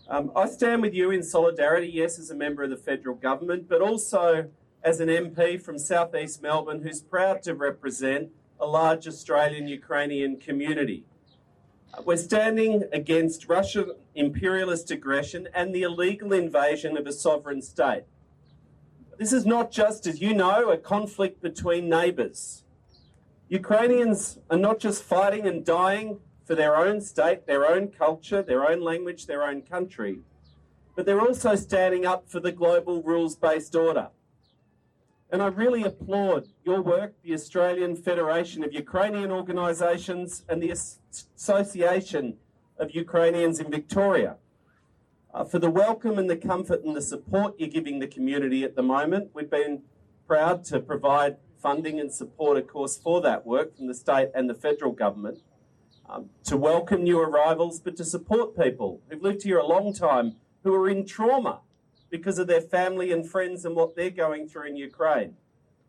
Um, 0.08 0.32
I 0.34 0.48
stand 0.48 0.80
with 0.80 0.94
you 0.94 1.10
in 1.10 1.22
solidarity, 1.22 1.90
yes, 1.92 2.18
as 2.18 2.30
a 2.30 2.34
member 2.34 2.62
of 2.62 2.70
the 2.70 2.76
federal 2.78 3.16
government, 3.16 3.68
but 3.68 3.82
also 3.82 4.48
as 4.82 4.98
an 4.98 5.08
MP 5.08 5.60
from 5.60 5.78
southeast 5.78 6.40
Melbourne 6.40 6.80
who's 6.80 7.02
proud 7.02 7.42
to 7.42 7.54
represent 7.54 8.30
a 8.58 8.66
large 8.66 9.06
Australian 9.06 9.68
Ukrainian 9.68 10.38
community. 10.38 11.04
We're 12.06 12.16
standing 12.16 12.84
against 12.94 13.46
Russian 13.46 13.92
imperialist 14.14 14.90
aggression 14.90 15.48
and 15.52 15.74
the 15.74 15.82
illegal 15.82 16.32
invasion 16.32 16.96
of 16.96 17.06
a 17.06 17.12
sovereign 17.12 17.60
state. 17.60 18.04
This 19.20 19.34
is 19.34 19.44
not 19.44 19.70
just, 19.70 20.06
as 20.06 20.22
you 20.22 20.32
know, 20.32 20.70
a 20.70 20.78
conflict 20.78 21.42
between 21.42 21.90
neighbours. 21.90 22.64
Ukrainians 23.50 24.38
are 24.48 24.56
not 24.56 24.78
just 24.78 25.02
fighting 25.02 25.46
and 25.46 25.62
dying 25.62 26.20
for 26.46 26.54
their 26.54 26.74
own 26.74 27.02
state, 27.02 27.46
their 27.46 27.66
own 27.66 27.88
culture, 27.88 28.42
their 28.42 28.66
own 28.66 28.80
language, 28.80 29.26
their 29.26 29.42
own 29.42 29.60
country, 29.60 30.20
but 30.96 31.04
they're 31.04 31.20
also 31.20 31.54
standing 31.54 32.06
up 32.06 32.30
for 32.30 32.40
the 32.40 32.50
global 32.50 33.02
rules 33.02 33.36
based 33.36 33.76
order. 33.76 34.08
And 35.30 35.42
I 35.42 35.48
really 35.48 35.82
applaud 35.82 36.48
your 36.64 36.80
work, 36.80 37.12
the 37.22 37.34
Australian 37.34 37.96
Federation 37.96 38.64
of 38.64 38.72
Ukrainian 38.72 39.30
Organisations 39.30 40.44
and 40.48 40.62
the 40.62 40.70
Association 40.70 42.38
of 42.78 42.94
Ukrainians 42.94 43.60
in 43.60 43.70
Victoria, 43.70 44.36
uh, 45.32 45.44
for 45.44 45.58
the 45.58 45.70
welcome 45.70 46.18
and 46.18 46.28
the 46.28 46.36
comfort 46.36 46.82
and 46.84 46.96
the 46.96 47.02
support 47.02 47.54
you're 47.58 47.68
giving 47.68 47.98
the 47.98 48.06
community 48.06 48.64
at 48.64 48.74
the 48.74 48.82
moment. 48.82 49.30
We've 49.32 49.50
been 49.50 49.82
proud 50.26 50.64
to 50.66 50.80
provide 50.80 51.36
funding 51.58 52.00
and 52.00 52.12
support, 52.12 52.56
of 52.56 52.66
course, 52.66 52.96
for 52.96 53.20
that 53.20 53.46
work 53.46 53.76
from 53.76 53.86
the 53.86 53.94
state 53.94 54.30
and 54.34 54.48
the 54.48 54.54
federal 54.54 54.92
government. 54.92 55.38
Um, 56.08 56.30
to 56.44 56.56
welcome 56.56 57.04
new 57.04 57.20
arrivals, 57.20 57.78
but 57.78 57.96
to 57.96 58.04
support 58.04 58.58
people 58.58 59.00
who've 59.08 59.22
lived 59.22 59.44
here 59.44 59.58
a 59.58 59.66
long 59.66 59.92
time 59.92 60.36
who 60.64 60.74
are 60.74 60.88
in 60.88 61.06
trauma 61.06 61.60
because 62.10 62.40
of 62.40 62.48
their 62.48 62.60
family 62.60 63.12
and 63.12 63.28
friends 63.28 63.64
and 63.64 63.76
what 63.76 63.94
they're 63.94 64.10
going 64.10 64.48
through 64.48 64.66
in 64.66 64.76
Ukraine. 64.76 65.36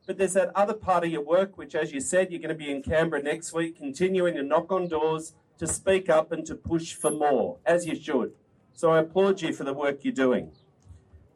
But 0.06 0.20
there's 0.20 0.34
that 0.34 0.52
other 0.54 0.76
part 0.76 1.04
of 1.04 1.12
your 1.12 1.24
work, 1.24 1.58
which, 1.58 1.74
as 1.74 1.92
you 1.92 2.02
said, 2.02 2.32
you're 2.32 2.40
going 2.40 2.50
to 2.50 2.56
be 2.56 2.70
in 2.70 2.84
Canberra 2.84 3.24
next 3.24 3.54
week, 3.54 3.78
continuing 3.78 4.36
to 4.36 4.44
knock 4.44 4.72
on 4.72 4.88
doors, 4.88 5.34
to 5.58 5.66
speak 5.66 6.10
up 6.10 6.32
and 6.32 6.46
to 6.46 6.56
push 6.56 6.94
for 6.94 7.10
more, 7.10 7.58
as 7.66 7.88
you 7.88 7.96
should. 7.96 8.34
So 8.82 8.90
I 8.90 8.98
applaud 8.98 9.44
you 9.44 9.54
for 9.54 9.64
the 9.64 9.76
work 9.76 10.00
you're 10.04 10.12
doing. 10.12 10.50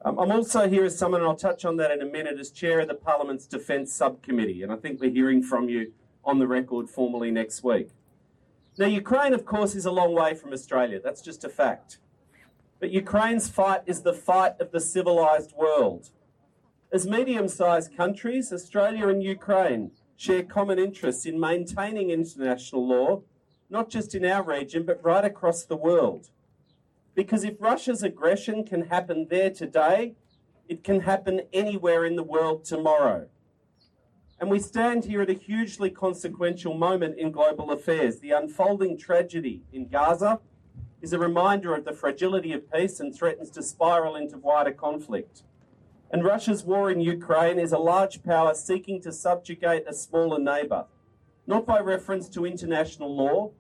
Um, 0.04 0.18
I'm 0.18 0.32
also 0.32 0.68
here 0.68 0.84
as 0.84 0.98
someone, 0.98 1.22
and 1.22 1.30
I'll 1.30 1.36
touch 1.36 1.64
on 1.64 1.78
that 1.78 1.92
in 1.92 2.02
a 2.02 2.06
minute, 2.06 2.40
as 2.40 2.50
chair 2.50 2.80
of 2.80 2.88
the 2.88 2.96
Parliament's 2.96 3.46
Defence 3.46 3.94
Subcommittee, 3.94 4.64
and 4.64 4.72
I 4.72 4.78
think 4.78 5.00
we're 5.00 5.12
hearing 5.12 5.44
from 5.44 5.70
you 5.70 5.94
on 6.24 6.40
the 6.40 6.48
record 6.48 6.90
formally 6.90 7.30
next 7.30 7.64
week. 7.64 7.90
Now, 8.80 8.88
Ukraine, 8.88 9.32
of 9.32 9.46
course, 9.46 9.76
is 9.76 9.86
a 9.86 9.92
long 9.92 10.16
way 10.16 10.34
from 10.34 10.54
Australia. 10.54 11.00
That's 11.00 11.22
just 11.22 11.44
a 11.44 11.50
fact. 11.50 12.00
But 12.80 12.90
Ukraine's 12.90 13.48
fight 13.48 13.82
is 13.86 14.02
the 14.02 14.14
fight 14.14 14.60
of 14.60 14.72
the 14.72 14.80
civilised 14.80 15.54
world. 15.56 16.10
As 16.92 17.06
medium 17.06 17.48
sized 17.48 17.96
countries, 17.96 18.52
Australia 18.52 19.08
and 19.08 19.22
Ukraine 19.22 19.92
share 20.18 20.42
common 20.42 20.80
interests 20.80 21.28
in 21.28 21.40
maintaining 21.40 22.10
international 22.10 22.88
law, 22.88 23.22
not 23.70 23.92
just 23.92 24.16
in 24.16 24.26
our 24.26 24.42
region, 24.42 24.82
but 24.84 25.00
right 25.04 25.24
across 25.24 25.64
the 25.64 25.78
world. 25.78 26.32
Because 27.16 27.44
if 27.46 27.56
Russia's 27.60 28.04
aggression 28.04 28.66
can 28.66 28.88
happen 28.88 29.28
there 29.30 29.50
today, 29.50 30.16
it 30.68 30.84
can 30.84 31.02
happen 31.02 31.42
anywhere 31.54 32.06
in 32.06 32.16
the 32.16 32.24
world 32.24 32.66
tomorrow. 32.66 33.28
And 34.40 34.50
we 34.50 34.60
stand 34.60 35.06
here 35.06 35.22
at 35.22 35.30
a 35.30 35.34
hugely 35.34 35.90
consequential 35.90 36.74
moment 36.74 37.18
in 37.18 37.32
global 37.32 37.72
affairs. 37.72 38.20
The 38.20 38.32
unfolding 38.32 38.98
tragedy 38.98 39.64
in 39.72 39.88
Gaza 39.88 40.42
is 41.02 41.14
a 41.14 41.20
reminder 41.20 41.74
of 41.74 41.86
the 41.86 41.94
fragility 41.94 42.52
of 42.52 42.70
peace 42.72 43.00
and 43.00 43.16
threatens 43.16 43.50
to 43.52 43.64
spiral 43.64 44.18
into 44.18 44.38
wider 44.38 44.72
conflict. 44.72 45.44
And 46.12 46.24
Russia's 46.24 46.64
war 46.64 46.92
in 46.92 47.00
Ukraine 47.00 47.60
is 47.60 47.72
a 47.72 47.78
large 47.78 48.24
power 48.24 48.54
seeking 48.54 49.02
to 49.04 49.12
subjugate 49.14 49.86
a 49.88 49.94
smaller 49.94 50.40
neighbour, 50.40 50.86
not 51.48 51.66
by 51.66 51.80
reference 51.80 52.28
to 52.30 52.46
international 52.46 53.16
law. 53.16 53.52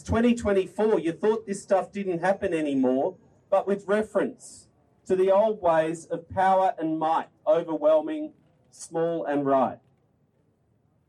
It's 0.00 0.08
2024. 0.08 0.98
You 1.00 1.12
thought 1.12 1.46
this 1.46 1.62
stuff 1.62 1.92
didn't 1.92 2.20
happen 2.20 2.54
anymore, 2.54 3.16
but 3.50 3.66
with 3.66 3.86
reference 3.86 4.66
to 5.04 5.14
the 5.14 5.30
old 5.30 5.60
ways 5.60 6.06
of 6.06 6.26
power 6.30 6.72
and 6.78 6.98
might 6.98 7.28
overwhelming 7.46 8.32
small 8.70 9.26
and 9.26 9.44
right. 9.44 9.78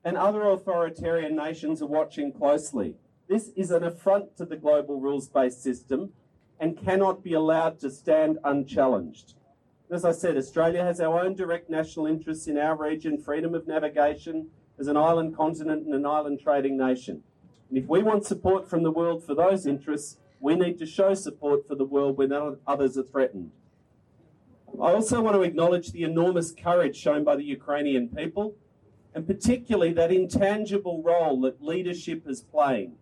And 0.03 0.17
other 0.17 0.43
authoritarian 0.43 1.37
nations 1.37 1.81
are 1.81 1.87
watching 1.87 2.33
closely. 2.33 2.95
This 3.29 3.51
is 3.55 3.71
an 3.71 3.85
affront 3.85 4.35
to 4.35 4.43
the 4.43 4.57
global 4.57 4.99
rules 4.99 5.29
based 5.29 5.63
system 5.63 6.11
and 6.59 6.77
cannot 6.77 7.23
be 7.23 7.31
allowed 7.31 7.79
to 7.79 7.89
stand 7.89 8.39
unchallenged. 8.43 9.35
As 9.89 10.03
I 10.03 10.11
said, 10.11 10.35
Australia 10.35 10.83
has 10.83 10.99
our 10.99 11.17
own 11.17 11.33
direct 11.33 11.69
national 11.69 12.07
interests 12.07 12.45
in 12.45 12.57
our 12.57 12.75
region, 12.75 13.17
freedom 13.17 13.55
of 13.55 13.67
navigation 13.67 14.47
as 14.77 14.87
an 14.87 14.97
island 14.97 15.37
continent 15.37 15.85
and 15.85 15.95
an 15.95 16.05
island 16.05 16.41
trading 16.41 16.77
nation. 16.77 17.23
And 17.71 17.77
if 17.77 17.87
we 17.87 18.03
want 18.03 18.25
support 18.25 18.69
from 18.69 18.83
the 18.83 18.91
world 18.91 19.23
for 19.23 19.33
those 19.33 19.65
interests, 19.65 20.17
we 20.41 20.55
need 20.55 20.77
to 20.79 20.85
show 20.85 21.13
support 21.13 21.65
for 21.65 21.75
the 21.75 21.85
world 21.85 22.17
when 22.17 22.33
others 22.67 22.97
are 22.97 23.03
threatened. 23.03 23.51
I 24.73 24.91
also 24.91 25.21
want 25.21 25.37
to 25.37 25.41
acknowledge 25.43 25.93
the 25.93 26.03
enormous 26.03 26.51
courage 26.51 26.97
shown 26.97 27.23
by 27.23 27.37
the 27.37 27.45
Ukrainian 27.45 28.09
people, 28.09 28.55
and 29.15 29.25
particularly 29.25 29.93
that 29.93 30.11
intangible 30.11 31.01
role 31.01 31.39
that 31.41 31.63
leadership 31.63 32.27
is 32.27 32.41
playing. 32.41 32.95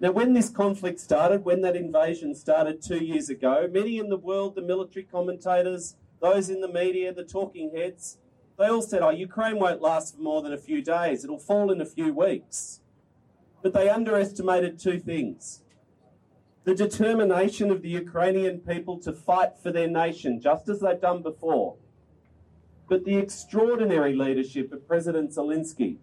Now, 0.00 0.10
when 0.10 0.32
this 0.32 0.50
conflict 0.50 0.98
started, 0.98 1.44
when 1.44 1.60
that 1.60 1.76
invasion 1.76 2.34
started 2.34 2.82
two 2.82 3.04
years 3.04 3.28
ago, 3.28 3.68
many 3.70 3.98
in 3.98 4.08
the 4.08 4.16
world, 4.16 4.56
the 4.56 4.62
military 4.62 5.04
commentators, 5.04 5.94
those 6.20 6.50
in 6.50 6.60
the 6.60 6.68
media, 6.68 7.14
the 7.14 7.22
talking 7.22 7.70
heads, 7.76 8.18
they 8.58 8.66
all 8.66 8.82
said, 8.82 9.02
oh, 9.02 9.10
Ukraine 9.10 9.60
won't 9.60 9.80
last 9.80 10.16
for 10.16 10.22
more 10.22 10.42
than 10.42 10.52
a 10.52 10.58
few 10.58 10.82
days, 10.82 11.22
it'll 11.22 11.38
fall 11.38 11.70
in 11.70 11.80
a 11.80 11.86
few 11.86 12.12
weeks. 12.12 12.80
But 13.62 13.72
they 13.72 13.88
underestimated 13.88 14.78
two 14.78 14.98
things 14.98 15.62
the 16.64 16.74
determination 16.74 17.70
of 17.70 17.82
the 17.82 17.88
Ukrainian 17.88 18.58
people 18.60 18.98
to 18.98 19.12
fight 19.12 19.58
for 19.62 19.72
their 19.72 19.88
nation, 19.88 20.40
just 20.40 20.68
as 20.68 20.80
they've 20.80 21.00
done 21.00 21.22
before, 21.22 21.76
but 22.88 23.04
the 23.04 23.16
extraordinary 23.16 24.14
leadership 24.14 24.70
of 24.72 24.86
President 24.86 25.30
Zelensky. 25.30 25.96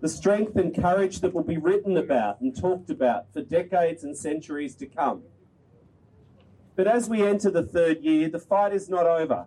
The 0.00 0.08
strength 0.08 0.56
and 0.56 0.74
courage 0.74 1.20
that 1.20 1.34
will 1.34 1.44
be 1.44 1.58
written 1.58 1.98
about 1.98 2.40
and 2.40 2.58
talked 2.58 2.88
about 2.88 3.30
for 3.34 3.42
decades 3.42 4.02
and 4.02 4.16
centuries 4.16 4.74
to 4.76 4.86
come. 4.86 5.24
But 6.74 6.86
as 6.86 7.10
we 7.10 7.22
enter 7.22 7.50
the 7.50 7.62
third 7.62 8.00
year, 8.00 8.30
the 8.30 8.38
fight 8.38 8.72
is 8.72 8.88
not 8.88 9.06
over. 9.06 9.46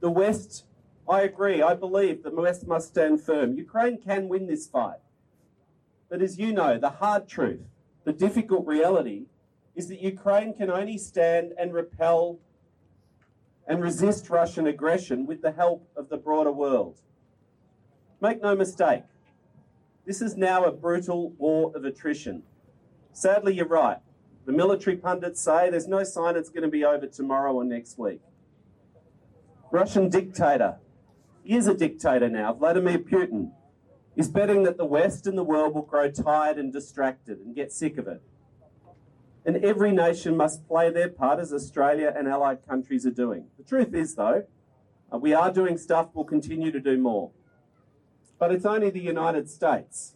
The 0.00 0.10
West, 0.10 0.64
I 1.06 1.20
agree, 1.20 1.60
I 1.60 1.74
believe 1.74 2.22
the 2.22 2.30
West 2.30 2.66
must 2.66 2.88
stand 2.88 3.20
firm. 3.20 3.52
Ukraine 3.52 4.00
can 4.00 4.28
win 4.28 4.46
this 4.46 4.66
fight. 4.66 5.01
But 6.12 6.20
as 6.20 6.38
you 6.38 6.52
know, 6.52 6.76
the 6.76 6.90
hard 6.90 7.26
truth, 7.26 7.62
the 8.04 8.12
difficult 8.12 8.66
reality, 8.66 9.28
is 9.74 9.88
that 9.88 10.02
Ukraine 10.02 10.52
can 10.52 10.68
only 10.68 10.98
stand 10.98 11.54
and 11.58 11.72
repel 11.72 12.38
and 13.66 13.82
resist 13.82 14.28
Russian 14.28 14.66
aggression 14.66 15.24
with 15.24 15.40
the 15.40 15.52
help 15.52 15.88
of 15.96 16.10
the 16.10 16.18
broader 16.18 16.52
world. 16.52 16.98
Make 18.20 18.42
no 18.42 18.54
mistake, 18.54 19.04
this 20.04 20.20
is 20.20 20.36
now 20.36 20.64
a 20.64 20.70
brutal 20.70 21.30
war 21.38 21.72
of 21.74 21.86
attrition. 21.86 22.42
Sadly, 23.14 23.54
you're 23.54 23.66
right. 23.66 23.96
The 24.44 24.52
military 24.52 24.98
pundits 24.98 25.40
say 25.40 25.70
there's 25.70 25.88
no 25.88 26.04
sign 26.04 26.36
it's 26.36 26.50
going 26.50 26.64
to 26.64 26.68
be 26.68 26.84
over 26.84 27.06
tomorrow 27.06 27.54
or 27.54 27.64
next 27.64 27.98
week. 27.98 28.20
Russian 29.70 30.10
dictator, 30.10 30.76
he 31.42 31.56
is 31.56 31.68
a 31.68 31.74
dictator 31.74 32.28
now, 32.28 32.52
Vladimir 32.52 32.98
Putin, 32.98 33.52
is 34.16 34.28
betting 34.28 34.62
that 34.64 34.76
the 34.76 34.84
West 34.84 35.26
and 35.26 35.38
the 35.38 35.44
world 35.44 35.74
will 35.74 35.82
grow 35.82 36.10
tired 36.10 36.58
and 36.58 36.72
distracted 36.72 37.38
and 37.38 37.54
get 37.54 37.72
sick 37.72 37.96
of 37.96 38.06
it. 38.06 38.22
And 39.44 39.56
every 39.64 39.90
nation 39.90 40.36
must 40.36 40.66
play 40.68 40.90
their 40.90 41.08
part 41.08 41.40
as 41.40 41.52
Australia 41.52 42.12
and 42.16 42.28
allied 42.28 42.66
countries 42.68 43.06
are 43.06 43.10
doing. 43.10 43.46
The 43.58 43.64
truth 43.64 43.94
is, 43.94 44.14
though, 44.14 44.44
uh, 45.12 45.18
we 45.18 45.32
are 45.34 45.52
doing 45.52 45.78
stuff, 45.78 46.10
we'll 46.14 46.24
continue 46.24 46.70
to 46.70 46.80
do 46.80 46.96
more. 46.96 47.30
But 48.38 48.52
it's 48.52 48.64
only 48.64 48.90
the 48.90 49.00
United 49.00 49.50
States 49.50 50.14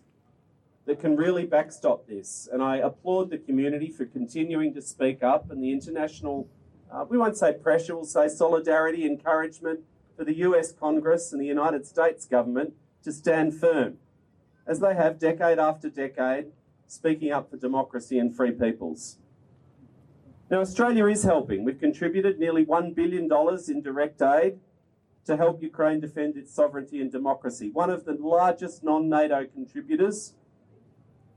that 0.85 1.00
can 1.00 1.16
really 1.16 1.44
backstop 1.44 2.06
this. 2.06 2.48
And 2.50 2.62
I 2.62 2.76
applaud 2.76 3.30
the 3.30 3.38
community 3.38 3.90
for 3.90 4.04
continuing 4.04 4.72
to 4.74 4.82
speak 4.82 5.22
up 5.22 5.50
and 5.50 5.62
the 5.62 5.72
international, 5.72 6.48
uh, 6.92 7.04
we 7.09 7.18
won't 7.18 7.37
say 7.37 7.52
pressure, 7.52 7.96
we'll 7.96 8.04
say 8.04 8.28
solidarity, 8.28 9.04
encouragement 9.04 9.80
for 10.16 10.24
the 10.24 10.37
US 10.37 10.72
Congress 10.72 11.32
and 11.32 11.40
the 11.40 11.46
United 11.46 11.87
States 11.87 12.24
government 12.26 12.74
to 13.06 13.12
stand 13.12 13.54
firm, 13.54 13.98
as 14.66 14.80
they 14.80 14.92
have 14.92 15.20
decade 15.20 15.60
after 15.60 15.88
decade, 15.88 16.46
speaking 16.88 17.30
up 17.30 17.48
for 17.48 17.56
democracy 17.56 18.18
and 18.18 18.34
free 18.34 18.50
peoples. 18.50 19.18
Now, 20.50 20.58
Australia 20.58 21.06
is 21.06 21.22
helping. 21.22 21.64
We've 21.64 21.78
contributed 21.78 22.40
nearly 22.40 22.66
$1 22.66 22.96
billion 22.96 23.28
in 23.68 23.80
direct 23.80 24.20
aid 24.20 24.58
to 25.24 25.36
help 25.36 25.62
Ukraine 25.62 26.00
defend 26.00 26.36
its 26.36 26.52
sovereignty 26.52 27.00
and 27.00 27.12
democracy. 27.12 27.70
One 27.70 27.90
of 27.90 28.04
the 28.06 28.14
largest 28.14 28.82
non 28.82 29.08
NATO 29.08 29.46
contributors. 29.46 30.34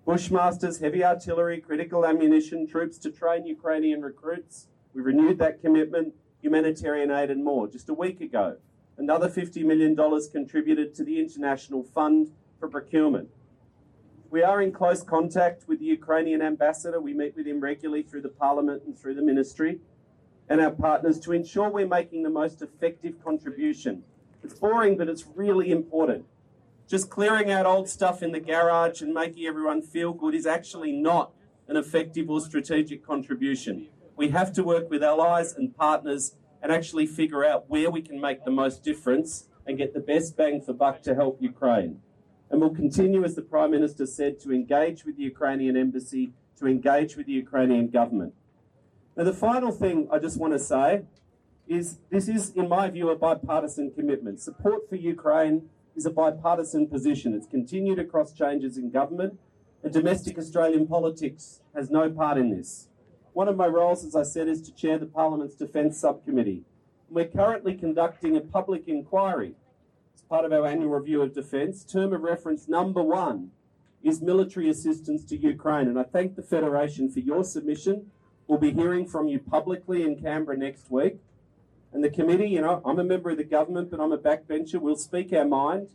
Bushmasters, 0.08 0.82
heavy 0.82 1.04
artillery, 1.04 1.62
critical 1.62 2.04
ammunition, 2.04 2.66
troops 2.66 2.98
to 2.98 3.12
train 3.12 3.46
Ukrainian 3.46 4.02
recruits. 4.02 4.70
We 4.96 5.04
renewed 5.04 5.38
that 5.38 5.62
commitment, 5.62 6.16
humanitarian 6.42 7.12
aid, 7.12 7.30
and 7.30 7.44
more 7.44 7.68
just 7.68 7.90
a 7.90 7.94
week 7.94 8.22
ago. 8.22 8.58
Another 9.00 9.30
$50 9.30 9.64
million 9.64 9.96
contributed 10.30 10.94
to 10.96 11.06
the 11.06 11.22
International 11.22 11.84
Fund 11.84 12.34
for 12.60 12.68
Procurement. 12.68 13.30
We 14.30 14.44
are 14.44 14.62
in 14.62 14.74
close 14.74 15.02
contact 15.02 15.70
with 15.70 15.80
the 15.80 15.86
Ukrainian 15.86 16.42
ambassador. 16.42 17.00
We 17.00 17.14
meet 17.14 17.34
with 17.34 17.48
him 17.48 17.62
regularly 17.62 18.04
through 18.04 18.24
the 18.24 18.30
parliament 18.30 18.84
and 18.86 19.00
through 19.00 19.16
the 19.16 19.22
ministry 19.22 19.80
and 20.50 20.60
our 20.60 20.72
partners 20.72 21.18
to 21.22 21.32
ensure 21.32 21.70
we're 21.70 21.88
making 21.88 22.24
the 22.24 22.30
most 22.30 22.62
effective 22.62 23.24
contribution. 23.24 24.04
It's 24.44 24.54
boring, 24.54 24.98
but 24.98 25.08
it's 25.08 25.26
really 25.34 25.72
important. 25.72 26.26
Just 26.86 27.10
clearing 27.10 27.50
out 27.50 27.66
old 27.66 27.88
stuff 27.88 28.22
in 28.22 28.34
the 28.34 28.42
garage 28.42 29.02
and 29.02 29.14
making 29.14 29.46
everyone 29.46 29.82
feel 29.82 30.12
good 30.12 30.36
is 30.36 30.46
actually 30.46 30.92
not 30.92 31.32
an 31.70 31.78
effective 31.78 32.30
or 32.30 32.42
strategic 32.42 33.06
contribution. 33.06 33.88
We 34.18 34.28
have 34.30 34.52
to 34.54 34.64
work 34.64 34.90
with 34.90 35.04
allies 35.04 35.54
and 35.54 35.74
partners 35.74 36.34
and 36.62 36.72
actually 36.72 37.06
figure 37.06 37.46
out 37.46 37.70
where 37.70 37.90
we 37.90 38.02
can 38.02 38.20
make 38.20 38.44
the 38.46 38.52
most 38.52 38.84
difference 38.84 39.48
and 39.66 39.78
get 39.78 39.94
the 39.94 40.00
best 40.00 40.36
bang 40.36 40.62
for 40.62 40.74
buck 40.74 41.02
to 41.04 41.16
help 41.16 41.42
Ukraine 41.42 42.02
and 42.50 42.60
we'll 42.60 42.74
continue, 42.74 43.24
as 43.24 43.36
the 43.36 43.42
Prime 43.42 43.72
Minister 43.72 44.06
said, 44.06 44.40
to 44.42 44.52
engage 44.52 45.06
with 45.06 45.18
the 45.18 45.24
Ukrainian 45.24 45.78
embassy, 45.78 46.32
to 46.58 46.68
engage 46.68 47.16
with 47.16 47.28
the 47.28 47.34
Ukrainian 47.34 47.90
government. 47.90 48.34
Now, 49.16 49.24
the 49.24 49.34
final 49.34 49.72
thing 49.72 50.08
I 50.12 50.20
just 50.20 50.40
want 50.40 50.54
to 50.54 50.60
say 50.60 51.04
is 51.68 52.00
this 52.10 52.28
is, 52.28 52.52
in 52.52 52.68
my 52.68 52.90
view, 52.90 53.10
a 53.10 53.16
bipartisan 53.16 53.92
commitment. 53.92 54.42
Support 54.42 54.90
for 54.90 54.96
Ukraine 54.96 55.70
is 55.96 56.06
a 56.06 56.10
bipartisan 56.10 56.88
position. 56.88 57.36
It's 57.36 57.46
continued 57.46 58.00
across 58.00 58.34
changes 58.34 58.78
in 58.78 58.90
government, 58.90 59.40
and 59.84 59.94
domestic 59.94 60.38
Australian 60.38 60.88
politics 60.88 61.62
has 61.76 61.92
no 61.92 62.10
part 62.10 62.38
in 62.38 62.50
this. 62.50 62.89
One 63.40 63.48
of 63.48 63.56
my 63.56 63.68
roles, 63.68 64.04
as 64.04 64.18
I 64.18 64.24
said, 64.24 64.50
is 64.50 64.62
to 64.64 64.76
chair 64.76 64.98
the 64.98 65.06
Parliament's 65.06 65.56
Defence 65.56 65.98
Subcommittee. 65.98 66.66
We're 67.10 67.30
currently 67.30 67.74
conducting 67.74 68.36
a 68.36 68.42
public 68.42 68.90
inquiry 68.90 69.54
as 70.14 70.22
part 70.24 70.44
of 70.44 70.52
our 70.52 70.68
annual 70.68 70.90
review 70.90 71.22
of 71.22 71.34
defence, 71.34 71.86
term 71.86 72.12
of 72.12 72.20
reference 72.20 72.68
number 72.68 73.02
one 73.02 73.52
is 74.04 74.22
military 74.22 74.70
assistance 74.70 75.24
to 75.24 75.38
Ukraine. 75.38 75.88
And 75.88 75.98
I 75.98 76.04
thank 76.04 76.36
the 76.36 76.44
Federation 76.44 77.10
for 77.10 77.22
your 77.22 77.46
submission. 77.46 78.12
We'll 78.46 78.60
be 78.60 78.74
hearing 78.74 79.08
from 79.08 79.30
you 79.30 79.40
publicly 79.40 80.04
in 80.04 80.22
Canberra 80.22 80.58
next 80.58 80.92
week. 80.92 81.22
And 81.94 82.04
the 82.04 82.10
committee, 82.10 82.50
you 82.50 82.60
know, 82.60 82.82
I'm 82.84 83.00
a 83.00 83.06
member 83.06 83.30
of 83.30 83.38
the 83.38 83.46
government, 83.46 83.90
but 83.90 84.02
I'm 84.02 84.12
a 84.12 84.18
backbencher. 84.18 84.82
We'll 84.82 84.98
speak 84.98 85.32
our 85.32 85.46
mind 85.46 85.92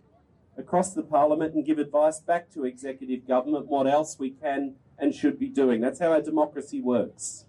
across 0.56 0.94
the 0.94 1.02
parliament 1.02 1.54
and 1.54 1.66
give 1.66 1.78
advice 1.78 2.20
back 2.20 2.50
to 2.54 2.64
executive 2.64 3.28
government 3.28 3.66
what 3.66 3.86
else 3.86 4.18
we 4.18 4.30
can 4.30 4.76
and 4.97 5.13
should 5.13 5.39
be 5.39 5.49
doing. 5.49 5.81
That's 5.81 5.99
how 5.99 6.11
our 6.11 6.21
democracy 6.21 6.81
works. 6.81 7.45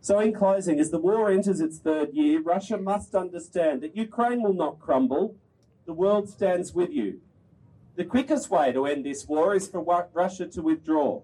So, 0.00 0.18
in 0.18 0.32
closing, 0.32 0.80
as 0.80 0.90
the 0.90 0.98
war 0.98 1.30
enters 1.30 1.60
its 1.60 1.78
third 1.78 2.14
year, 2.14 2.40
Russia 2.40 2.78
must 2.78 3.14
understand 3.14 3.82
that 3.82 3.96
Ukraine 3.96 4.42
will 4.42 4.54
not 4.54 4.80
crumble 4.80 5.34
the 5.90 5.92
world 5.92 6.28
stands 6.28 6.72
with 6.72 6.90
you. 6.90 7.20
The 7.96 8.04
quickest 8.04 8.48
way 8.50 8.72
to 8.72 8.86
end 8.86 9.04
this 9.04 9.26
war 9.26 9.54
is 9.54 9.66
for 9.68 9.80
Russia 10.14 10.46
to 10.46 10.62
withdraw. 10.62 11.22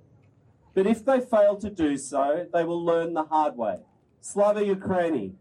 But 0.75 0.87
if 0.87 1.05
they 1.05 1.21
fail 1.21 1.57
to 1.57 1.71
do 1.71 1.97
so, 1.97 2.47
they 2.53 2.65
will 2.65 2.85
learn 2.85 3.15
the 3.15 3.25
hard 3.25 3.57
way. 3.57 3.77
Slava 4.21 4.61
Ukraini! 4.61 5.33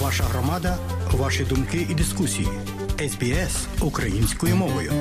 Ваша 0.00 0.24
громада, 0.24 0.78
ваші 1.12 1.44
думки 1.44 1.86
і 1.90 1.94
дискусії. 1.94 2.48
СБС 2.98 3.68
українською 3.80 4.56
мовою. 4.56 4.92